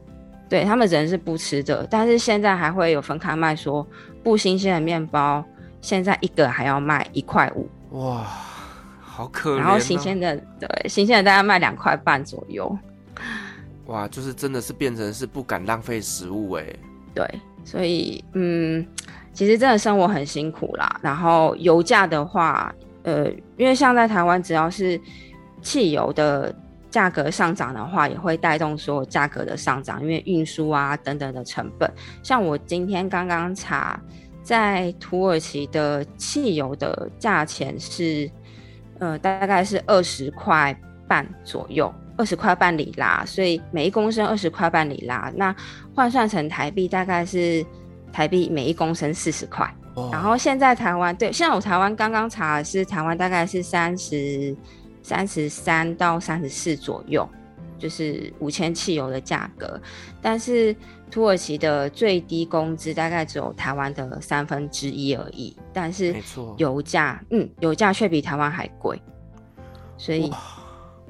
[0.48, 3.84] 对他们人是不吃的，但是现在还会有分开卖，说
[4.22, 5.44] 不新鲜的面包，
[5.80, 7.68] 现在一个还要卖一块五。
[7.98, 8.24] 哇，
[9.00, 9.58] 好可怜、啊。
[9.58, 12.78] 然后新鲜的，对，新鲜的大概卖两块半左右。
[13.86, 16.64] 哇，就是真的是变成是不敢浪费食物哎。
[17.12, 17.28] 对。
[17.66, 18.86] 所以，嗯，
[19.32, 21.00] 其实真的生活很辛苦啦。
[21.02, 24.98] 然后油价的话，呃，因为像在台湾，只要是
[25.60, 26.54] 汽油的
[26.88, 31.92] 价格上涨的话，也会带动所有价格的上涨，因为运输啊等等的成本。
[32.22, 34.00] 像我今天刚刚查，
[34.44, 38.30] 在土耳其的汽油的价钱是，
[39.00, 40.74] 呃，大概是二十块
[41.08, 41.92] 半左右。
[42.16, 45.54] 二十块半里拉，所以每一公升二十块半里拉，那
[45.94, 47.64] 换算成台币大概是
[48.12, 49.72] 台币每一公升四十块。
[49.94, 50.12] Oh.
[50.12, 54.54] 然后现在台湾对，现在我台湾刚刚查的是台湾大概是三十
[55.02, 57.26] 三十三到三十四左右，
[57.78, 59.80] 就是五千汽油的价格。
[60.20, 60.76] 但是
[61.10, 66.14] 土耳其的最低工资大概只有台湾的三分之一而已，但是
[66.58, 69.00] 油价，嗯，油价却比台湾还贵，
[69.96, 70.30] 所以。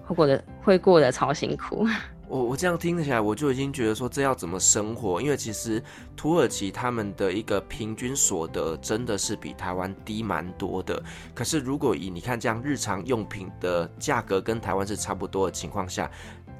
[0.07, 1.87] 会过得会过得超辛苦。
[2.29, 5.21] 我我这样听起来，我就已经觉得说，这要怎么生活？
[5.23, 5.81] 因为其实
[6.17, 11.01] 土耳其他们的一个平均所得真的是比台湾低蛮多的。
[11.35, 16.11] 可是如果以你看这样日常用品的价格跟台湾是差不多的情况下。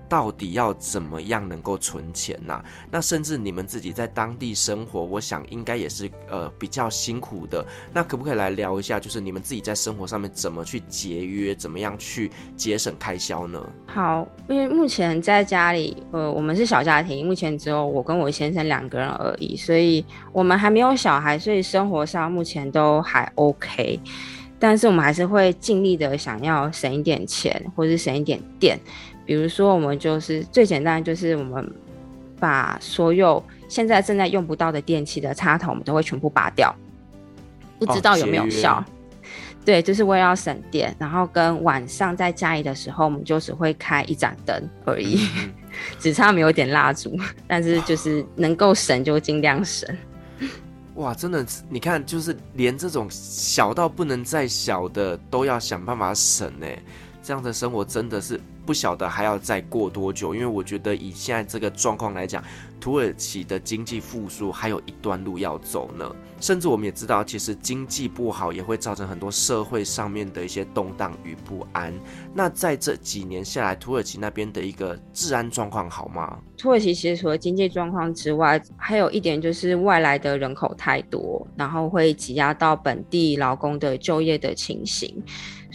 [0.09, 7.65] 到底要怎么样能够存钱呢、那甚至你们自己在当地生活，我想应该也是呃比较辛苦的。
[7.93, 13.61] 那可不可以来聊一下，就是你们自己在生活上面怎么去节约，怎么样去节省开销呢？
[13.87, 24.01] 好，因为目前在家里，呃，我们是小家庭，目前只有我跟我先生两个人而已，所以我们还没有小孩，所以生活上目前都还 OK。
[24.59, 28.79] 但是我们还是会尽力的想要省一点钱，或是省一点电。
[29.27, 31.69] 比如说，我们就是最简单，就是我们
[32.39, 36.73] 把所有现在正在用不到的电器的插头，我们都会全部拔掉，
[37.81, 38.77] 不知道有没有效。
[38.77, 38.85] 哦，
[39.65, 40.95] 对，就是为了要省电。
[40.97, 45.53] 然后跟晚上在家里的时候，我们就只会开一盏灯而已，嗯、
[45.99, 47.19] 只差没有点蜡烛，
[47.49, 49.93] 但是就是能够省就尽量省。
[50.95, 56.67] 哇，真的，你看，就是连这种小到不能再小的，都要想办法省呢。
[57.23, 58.41] 这样的生活真的是。
[58.67, 62.43] 不晓得还要再过多久，因为我觉得以现在这个状况来讲，
[62.81, 66.15] 土耳其的经济复苏还有一段路要走呢。
[66.39, 71.95] 甚至我们也知道，其实经济不好也会造成很多社会上面的一些动荡与不安。
[72.35, 76.39] 那在这几年下来，土耳其那边的一个治安状况好吗？
[76.59, 85.23] 土耳其其实除了经济状况之外，还有一点就是外来的人口太多，然后会挤压到本地劳工的就业的情形。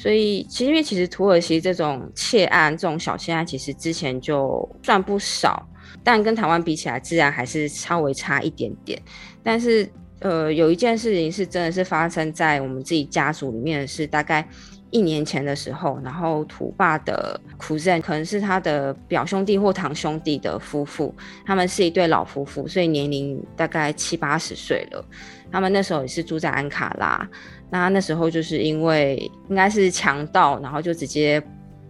[0.02, 5.64] 所以，其实因为其实土耳其这种窃案、这种小窃案，其实之前就算不少，
[6.04, 9.00] 但跟台湾比起来，自然还是稍微差一点点。
[9.44, 9.88] 但是，
[10.22, 14.44] 呃，有一件事情是真的是发生在我们自己家族里面的是大概
[14.90, 21.14] 一年前的时候，然后土爸的夫人可能是他的表兄弟或堂兄弟的夫妇，
[21.46, 25.06] 他们是一对老夫妇，所以年龄大概七八十岁了。
[25.52, 27.30] 他们那时候也是住在安卡拉。
[27.72, 29.16] 那那时候就是因为
[29.50, 31.42] 应该是强盗，然后就直接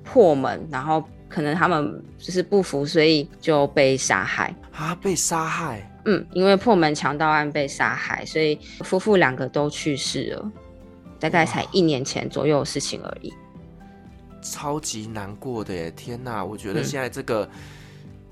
[0.04, 4.96] 破门，然后可能他们就是不服，所以就被杀害啊！
[5.02, 5.92] 被杀害？
[6.06, 10.52] 嗯，因为破门强盗案被杀害，所以夫妇两个都去世了，
[11.20, 13.34] 大概才一年前左右的事情而已。
[14.42, 15.92] 超级难过的耶！
[15.92, 17.48] 天哪，我觉得现在这个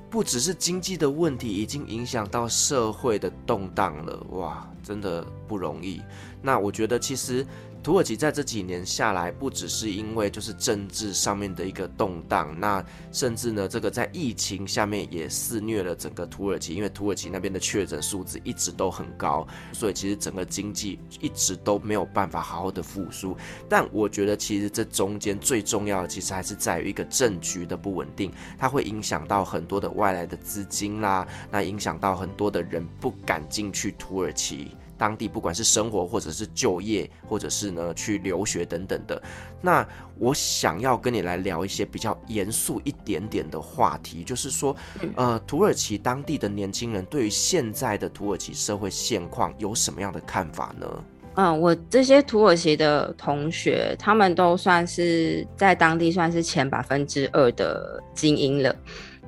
[0.10, 4.26] 不只是经济的问题，已经影响到社会的动荡了。
[4.32, 6.02] 哇，真的不容易。
[6.42, 7.46] 那我觉得其实
[7.90, 23.36] 土耳其在这几年下来，不只是因为就是政治上面的一个动荡，那甚至呢，这个在疫情下面也肆虐了整个土耳其，因为土耳其那边的确诊数字一直都很高，所以其实整个经济一直都没有办法好好的复苏。
[23.68, 34.78] 但我觉得其实这中间最重要的，其实还是在于一个政局的不稳定，它会影响到很多的外来的资金啦，那影响到很多的人不敢进去土耳其。
[35.00, 39.20] 当地不管是生活，或者是就业，或者是呢去留学等等的，
[39.62, 39.88] 那
[40.20, 44.76] 我想要跟你来聊一些比较严肃一点点的话题，就是说，
[45.16, 51.04] 呃，土耳其当地的年轻人对于现在的土耳其社会现况有什么样的看法呢？
[51.36, 58.76] 嗯，我这些土耳其的同学，他们都算是在当地算是前百分之二的精英了，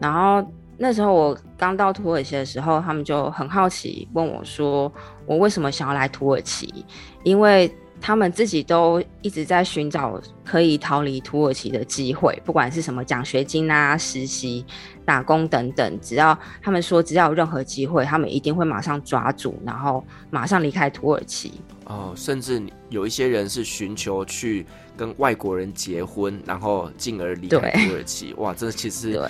[0.01, 0.45] 然后。
[0.81, 4.91] 那时候我刚到土耳其的时候，他们就很好奇问我说，
[5.27, 6.83] 我为什么想要来土耳其？
[7.23, 7.71] 因为
[8.01, 14.65] 他们自己都一直在寻找可以逃离土耳其的机会，不管是什么奖学金啊、实习、
[15.05, 21.61] 打工等等，只要他们说只要有任何机会，他们一定会马上抓住，然后马上离开土耳其。
[21.85, 22.59] 哦，甚至
[22.89, 24.65] 有一些人是寻求去
[24.97, 28.33] 跟外国人结婚，然后进而离开土耳其。
[28.35, 29.21] 哇，这其实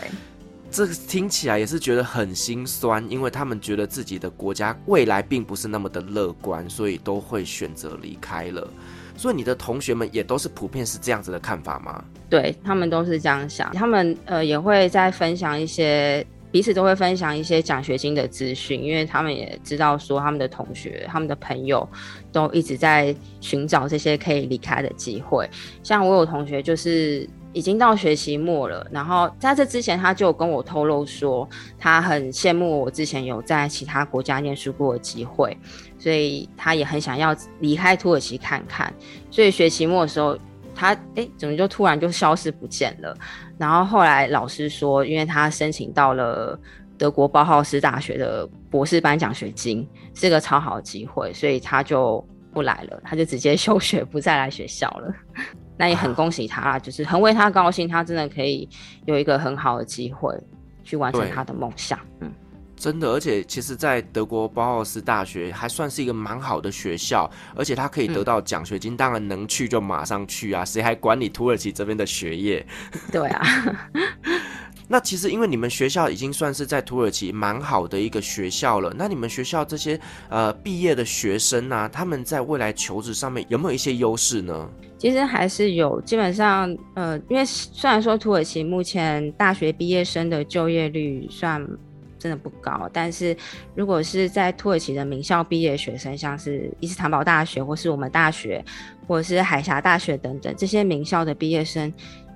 [0.71, 0.87] 对。
[0.87, 8.67] 这听起来也是觉得很心酸，因为他们觉得自己的国家未来并不是那么的乐观，所以都会选择离开了。
[9.17, 12.03] 所以你的同学们也都是普遍是这样子的看法吗？
[12.29, 21.87] 对，他们都是这样想，他们呃也会在分享一些，彼此都会分享一些奖学金的资讯，因为他们也知道说他们的同学、他们的朋友
[22.31, 25.47] 都一直在寻找这些可以离开的机会。
[25.83, 27.29] 像我有同学就是。
[27.53, 31.47] 已经到学期末了，然后在这之前，他就跟我透露说，
[31.77, 35.57] 他很羡慕我之前有在其他国家念书过的机会，
[35.99, 38.93] 所以他也很想要离开土耳其看看。
[39.29, 40.37] 所以学期末的时候，
[40.73, 43.15] 他哎，怎么就突然就消失不见了？
[43.57, 46.57] 然后后来老师说，因为他申请到了
[46.97, 55.13] 德国包浩斯大学的博士班奖学金，是个超好的机会，所以他就不来了，他就直接休学，不再来学校了。
[55.81, 58.69] 那也很恭喜他啦，就是很为他高兴，他真的可以
[59.05, 60.31] 有一个很好的机会
[60.83, 61.97] 去完成他的梦想。
[62.19, 62.31] 嗯，
[62.75, 72.63] 真的，而且其实，在德国包豪斯大学还算是一个蛮好的学校，而且他可以得到奖学金，嗯，当然能去就马上去啊，谁还管你土耳其这边的学业？
[73.11, 73.41] 对啊。
[74.91, 84.69] 那其实，因为你们学校已经算是在土耳其蛮好的一个学校了，那你们学校这些呃毕业的学生呢、啊，他们在未来求职上面有没有一些优势呢？
[84.97, 91.65] 其实还是有，基本上呃，因为虽然说土耳其目前大学毕业生的就业率算
[92.19, 93.35] 真的不高，但是
[93.73, 98.63] 如果是在土耳其的名校毕业学生，像是伊斯坦堡大学或是我们大学，
[99.07, 101.91] 或者是海峡大学等等这些名校的毕业生。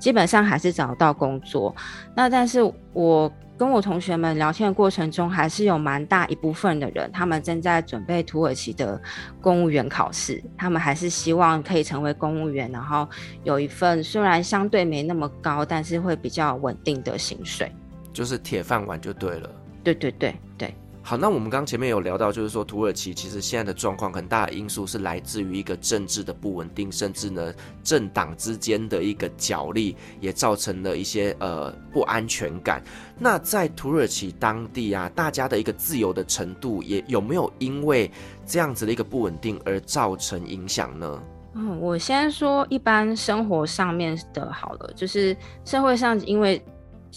[0.06, 1.76] 基本上还是找到工作，
[2.16, 2.62] 那但是
[2.94, 9.02] 我跟我同学们聊天的过程中，还是有蛮大一部分的人，他们正在准备土耳其的
[9.42, 13.10] 公务员考试，他们还是希望可以成为公务员，然后
[13.44, 17.72] 有一份虽然相对没那么高，但是会比较稳定的薪水，
[18.14, 19.50] 就是铁饭碗就对了。
[19.84, 20.76] 对对对对。
[21.08, 27.54] 好，那我们刚前面有聊到，就是说土耳其其实现在的状况很大的因素是来自于一个政治的不稳定，甚至呢
[27.84, 32.84] 政党之间的一个角力，也造成了一些呃不安全感。
[33.20, 38.10] 那在土耳其当地啊，大家的一个自由的程度，也有没有因为
[38.44, 41.24] 这样子的一个不稳定而造成影响呢？
[41.54, 46.60] 嗯，我先说一般生活上面的好了，就是社会上因为。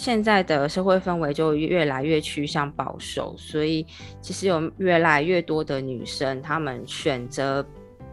[0.01, 3.85] 现在的社会氛围就越来越趋向保守，所以
[4.21, 7.67] 其实有越来越多的女生，她们选择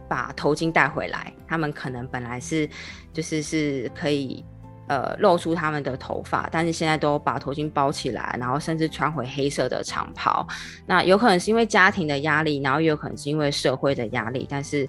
[0.08, 1.32] 把头巾带回来。
[1.46, 2.68] 她们可能本来是
[3.12, 4.44] 就是是可以
[4.88, 10.44] 呃露出她们的头发，但是现在都把头巾包起来，然后甚至穿回黑色的长袍。
[10.86, 14.88] 那有可能是因为家庭的压力，然后也有可能是因为社会的压力，但是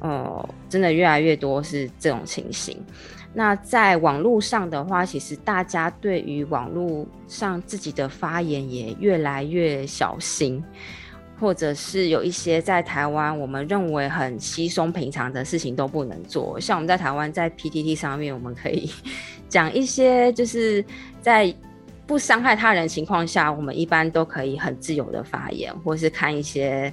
[0.00, 2.78] 呃，真的越来越多是这种情形。
[3.38, 10.64] 那在网络上的话，其实大家对于网络上自己的发言也越来越小心，
[11.38, 16.58] 或者是有一些在台湾我们认为很稀松平常的事情都不能做。
[16.58, 18.90] 像我们在台湾在 PTT 上面，我们可以
[19.50, 20.82] 讲一些就是
[21.20, 21.54] 在
[22.06, 26.90] 不伤害他人情况下，我们一般都可以很自由的发言，或是看一些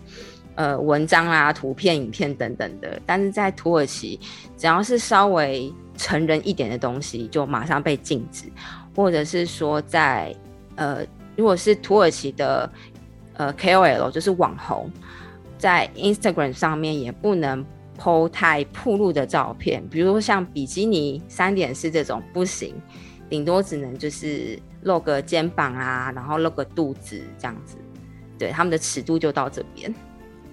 [0.55, 3.01] 呃文章啊、图片、影片等等的。
[3.05, 4.19] 但是在土耳其，
[4.57, 8.45] 只要是稍微成人一点的东西就马上被禁止，
[8.95, 10.35] 或者是说在
[10.75, 12.71] 呃，如果是土耳其的
[13.33, 14.89] 呃 KOL 就是网红，
[15.57, 17.65] 在 Instagram 上面也不能
[17.97, 22.73] po 太暴露的照片，比如说像比基尼三点式这种不行，
[23.29, 27.77] 顶多只能就是露个肩膀啊，然后露个肚子这样子，
[28.37, 29.93] 对，他们的尺度就到这边。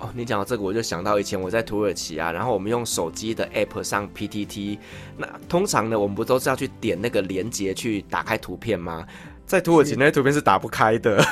[0.00, 4.78] 哦，你讲到这个，我就想到以前我在土耳其啊，然后我们用手机的 app 上 PTT，
[5.16, 9.06] 那通常呢，我们不都是要去点那个连接去打开图片吗？
[9.44, 11.22] 在土耳其那些图片是打不开的，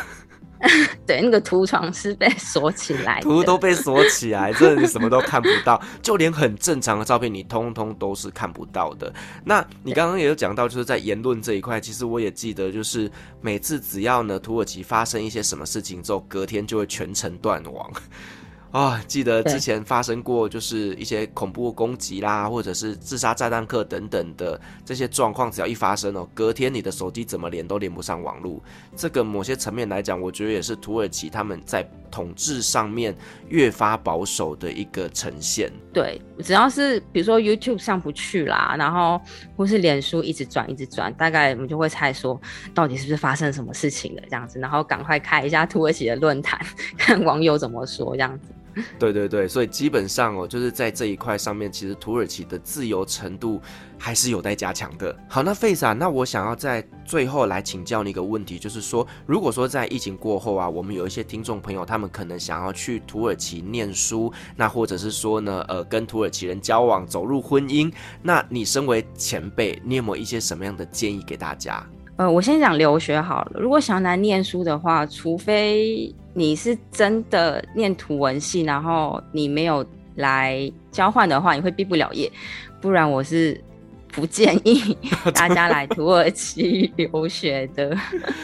[1.07, 9.11] 对，那个图床是被锁起来，图都被锁起来， 这你什么都看不到，就连很正常的照片你通通都是看不到的。
[9.45, 13.11] 那你刚刚也有讲到，就是在言论这一块，其实我也记得，就是
[13.41, 17.91] 每次只要呢土耳其发生一些什么事情之后，隔天就会全程断网。
[18.71, 28.62] 啊，记得之前发生过就是一些恐怖攻击啦，或者是自杀炸弹客等等的这些状况，只要一发生哦，隔天你的手机怎么连都连不上网络。
[28.95, 33.16] 这个某些层面来讲，我觉得也是土耳其他们在统治上面
[33.49, 35.73] 越发保守的一个呈现。
[35.91, 39.19] 对，只要是比如说 YouTube 上不去啦，然后
[39.57, 42.39] 或是脸书一直转一直转，大概我们就会猜说
[42.75, 46.61] 到底是不是发生什么事情了这样子，然后赶快开一下土耳其的论坛，
[46.99, 48.49] 看网友怎么说这样子。
[48.99, 53.61] 对对对，所以基本上哦，就是在这一块上面，其实土耳其的自由程度
[53.99, 55.14] 还是有待加强的。
[55.29, 67.93] 好，那 Faith 啊，那我想要在最后来请教你一个问题，就是说，如果说在疫情过后啊，我们有一些听众朋友，他们可能想要去土耳其念书，那或者是说呢，呃，跟土耳其人交往，走入婚姻，
[68.23, 71.85] 那你身为前辈，你有没有一些什么样的建议给大家？
[72.16, 73.61] 呃，我先讲留学好了。
[73.61, 79.84] 如果想要来念书的话，除非你是真的念图文系，然后你没有
[80.14, 82.30] 来交换的话，你会毕不了业。
[82.80, 83.61] 不然我是
[84.12, 84.97] 不建议
[85.34, 87.93] 大家来土耳其留学的。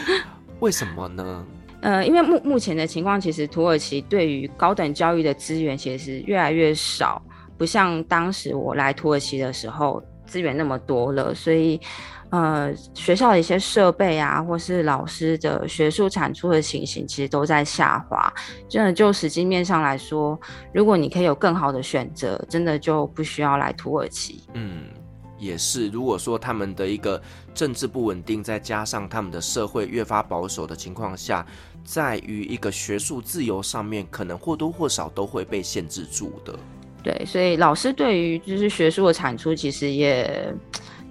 [0.59, 1.47] 为什么呢？
[1.83, 7.23] 呃，因为目目前的情况，其实土耳其对于高等教育的资源其实越来越少，
[7.57, 11.81] 不像当时我来土耳其的时候资源那么多了，所以。
[12.35, 18.33] 呃，学校的一些设备啊，或是老师的学术产出的情形，其实都在下滑。
[18.69, 20.37] 真的，就实际面上来说，
[20.73, 24.43] 如果你可以有更好的选择，真的就不需要来土耳其。
[24.55, 24.87] 嗯，
[25.39, 25.87] 也是。
[25.91, 27.23] 如果说他们的一个
[27.55, 31.47] 政治不稳定，再加上他们的社会越发保守的情况下，
[31.85, 36.59] 在于一个学术自由上面，可能或多或少都会被限制住的。
[37.01, 40.53] 对，所以老师对于就是学术的产出，其实也。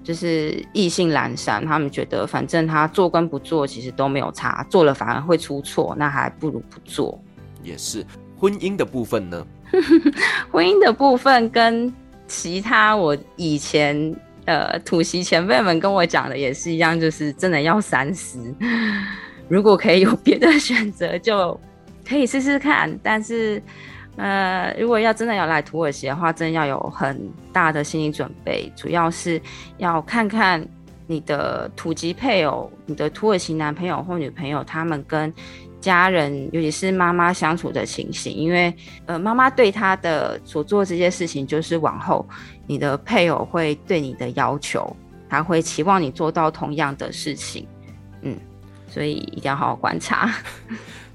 [0.04, 7.18] 就是意兴阑珊，他们觉得反正他做跟不做其实都没有差，做了反而会出错，那还不如不做。
[7.64, 8.06] 也是
[8.38, 9.48] 婚姻的部分呢？
[10.52, 11.92] 婚姻的部分跟
[12.28, 18.38] 其他我以前呃土席前辈们跟我讲的也是一样，就是真的要三思。
[19.48, 21.60] 如果可以有别的 选择，就
[22.08, 23.64] 可以试试看，但是。
[24.16, 27.20] 呃，如果要真的要来土耳其的话，真的要有很
[27.52, 29.42] 大的心理准备，主要是
[29.78, 30.64] 要看看
[31.08, 35.34] 你的土籍配偶、你的土耳其男朋友或女朋友，他们跟
[35.82, 38.72] 家人，尤其是妈妈相处的情形，因为
[39.08, 42.24] 呃，妈妈对他的所做这些事情，就是往后
[42.68, 44.96] 你的配偶会对你的要求，
[45.28, 47.68] 他会期望你做到同样的事情，
[48.22, 48.38] 嗯，
[48.88, 50.32] 所以一定要好好观察。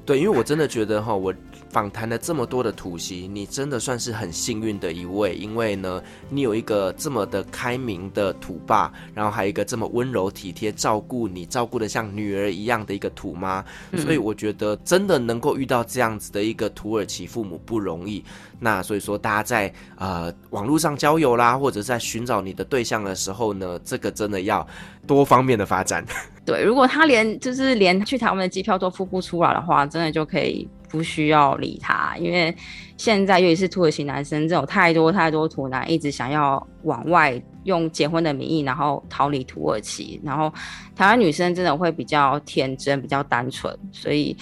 [0.04, 1.32] 对，因为我真的觉得哈，我。
[1.70, 18.24] 访谈了这么多的土席，你真的算是很幸运的一位，因为呢，你有一个这么的开明的土爸，然后还有一个这么温柔体贴、照顾你、照顾的像女儿一样的一个土妈，嗯、所以我觉得真的能够遇到这样子的一个土耳其父母不容易。
[18.60, 24.66] 那所以说，大家在呃网络上交友啦，或者在寻找你的对象的时候呢，这个真的要
[25.06, 26.04] 多方面的发展。
[26.44, 30.66] 对，如果他连就是连去台湾的机票都付不出来的话，真的就可以。
[30.88, 32.54] 不需要理他，因为
[32.96, 40.20] 现在尤其是土耳其男生，这种太多太多土男一直想要往外用结婚的名义，然后逃离土耳其。
[40.24, 40.52] 然后
[40.96, 44.36] 台湾女生真的会比较天真，比较单纯，所以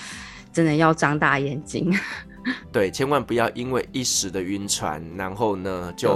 [0.53, 1.92] 真的要张大眼睛。
[2.70, 6.12] 对，千万不要因为一时的晕船，然后呢就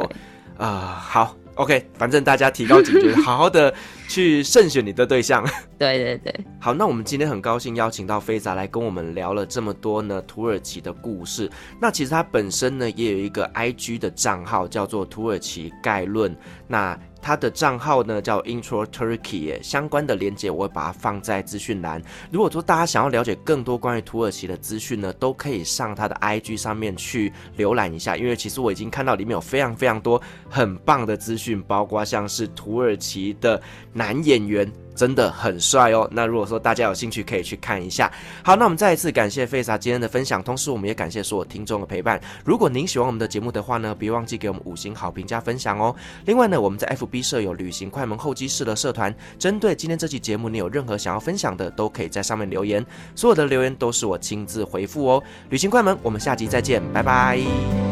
[0.57, 1.37] 啊、呃、好。
[1.57, 3.72] OK，反正大家提高警觉，好好的
[4.09, 5.44] 去慎选你的对象。
[5.78, 11.51] 对对对，好，那我们今天很高兴邀请到 Feyza 来跟我们聊了这么多呢土耳其的故事。
[11.80, 16.34] 那其实他本身呢也有一个 IG 的账号叫做土耳其概论。
[16.66, 22.03] 那他的账号呢叫 Intro Turkey，相关的链接我会把它放在资讯栏。
[22.31, 28.16] 如果说大家想要了解更多关于土耳其的资讯呢，都可以上他的 IG 上面去浏览一下。
[28.16, 33.61] 因为其实我已经看到里面有非常非常多很棒的资讯，包括像是土耳其的
[33.93, 34.71] 男演员。
[35.01, 36.07] 真的很帅哦！
[36.12, 38.12] 那如果说大家有兴趣，可以去看一下。
[38.42, 42.20] 好，那我们再一次感谢费萨今天的分享，同时我们也感谢所有听众的陪伴。
[42.44, 45.96] 如果您喜欢我们的节目的话呢，别忘记给我们五星好评加分享哦。
[46.26, 52.84] 另外呢，我们在 FB 设有旅行快门候机室的社团，针对今天这期节目，你有任何想要分享的，都可以在上面留言，
[53.14, 55.22] 所有的留言都是我亲自回复哦。
[55.48, 57.40] 旅行快门，我们下集再见，拜拜，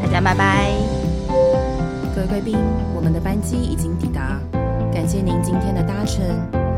[0.02, 0.70] 大家拜拜。
[2.14, 2.58] 各位贵宾，
[2.94, 4.38] 我们的班机已经抵达，
[4.92, 6.77] 感谢您今天的搭乘。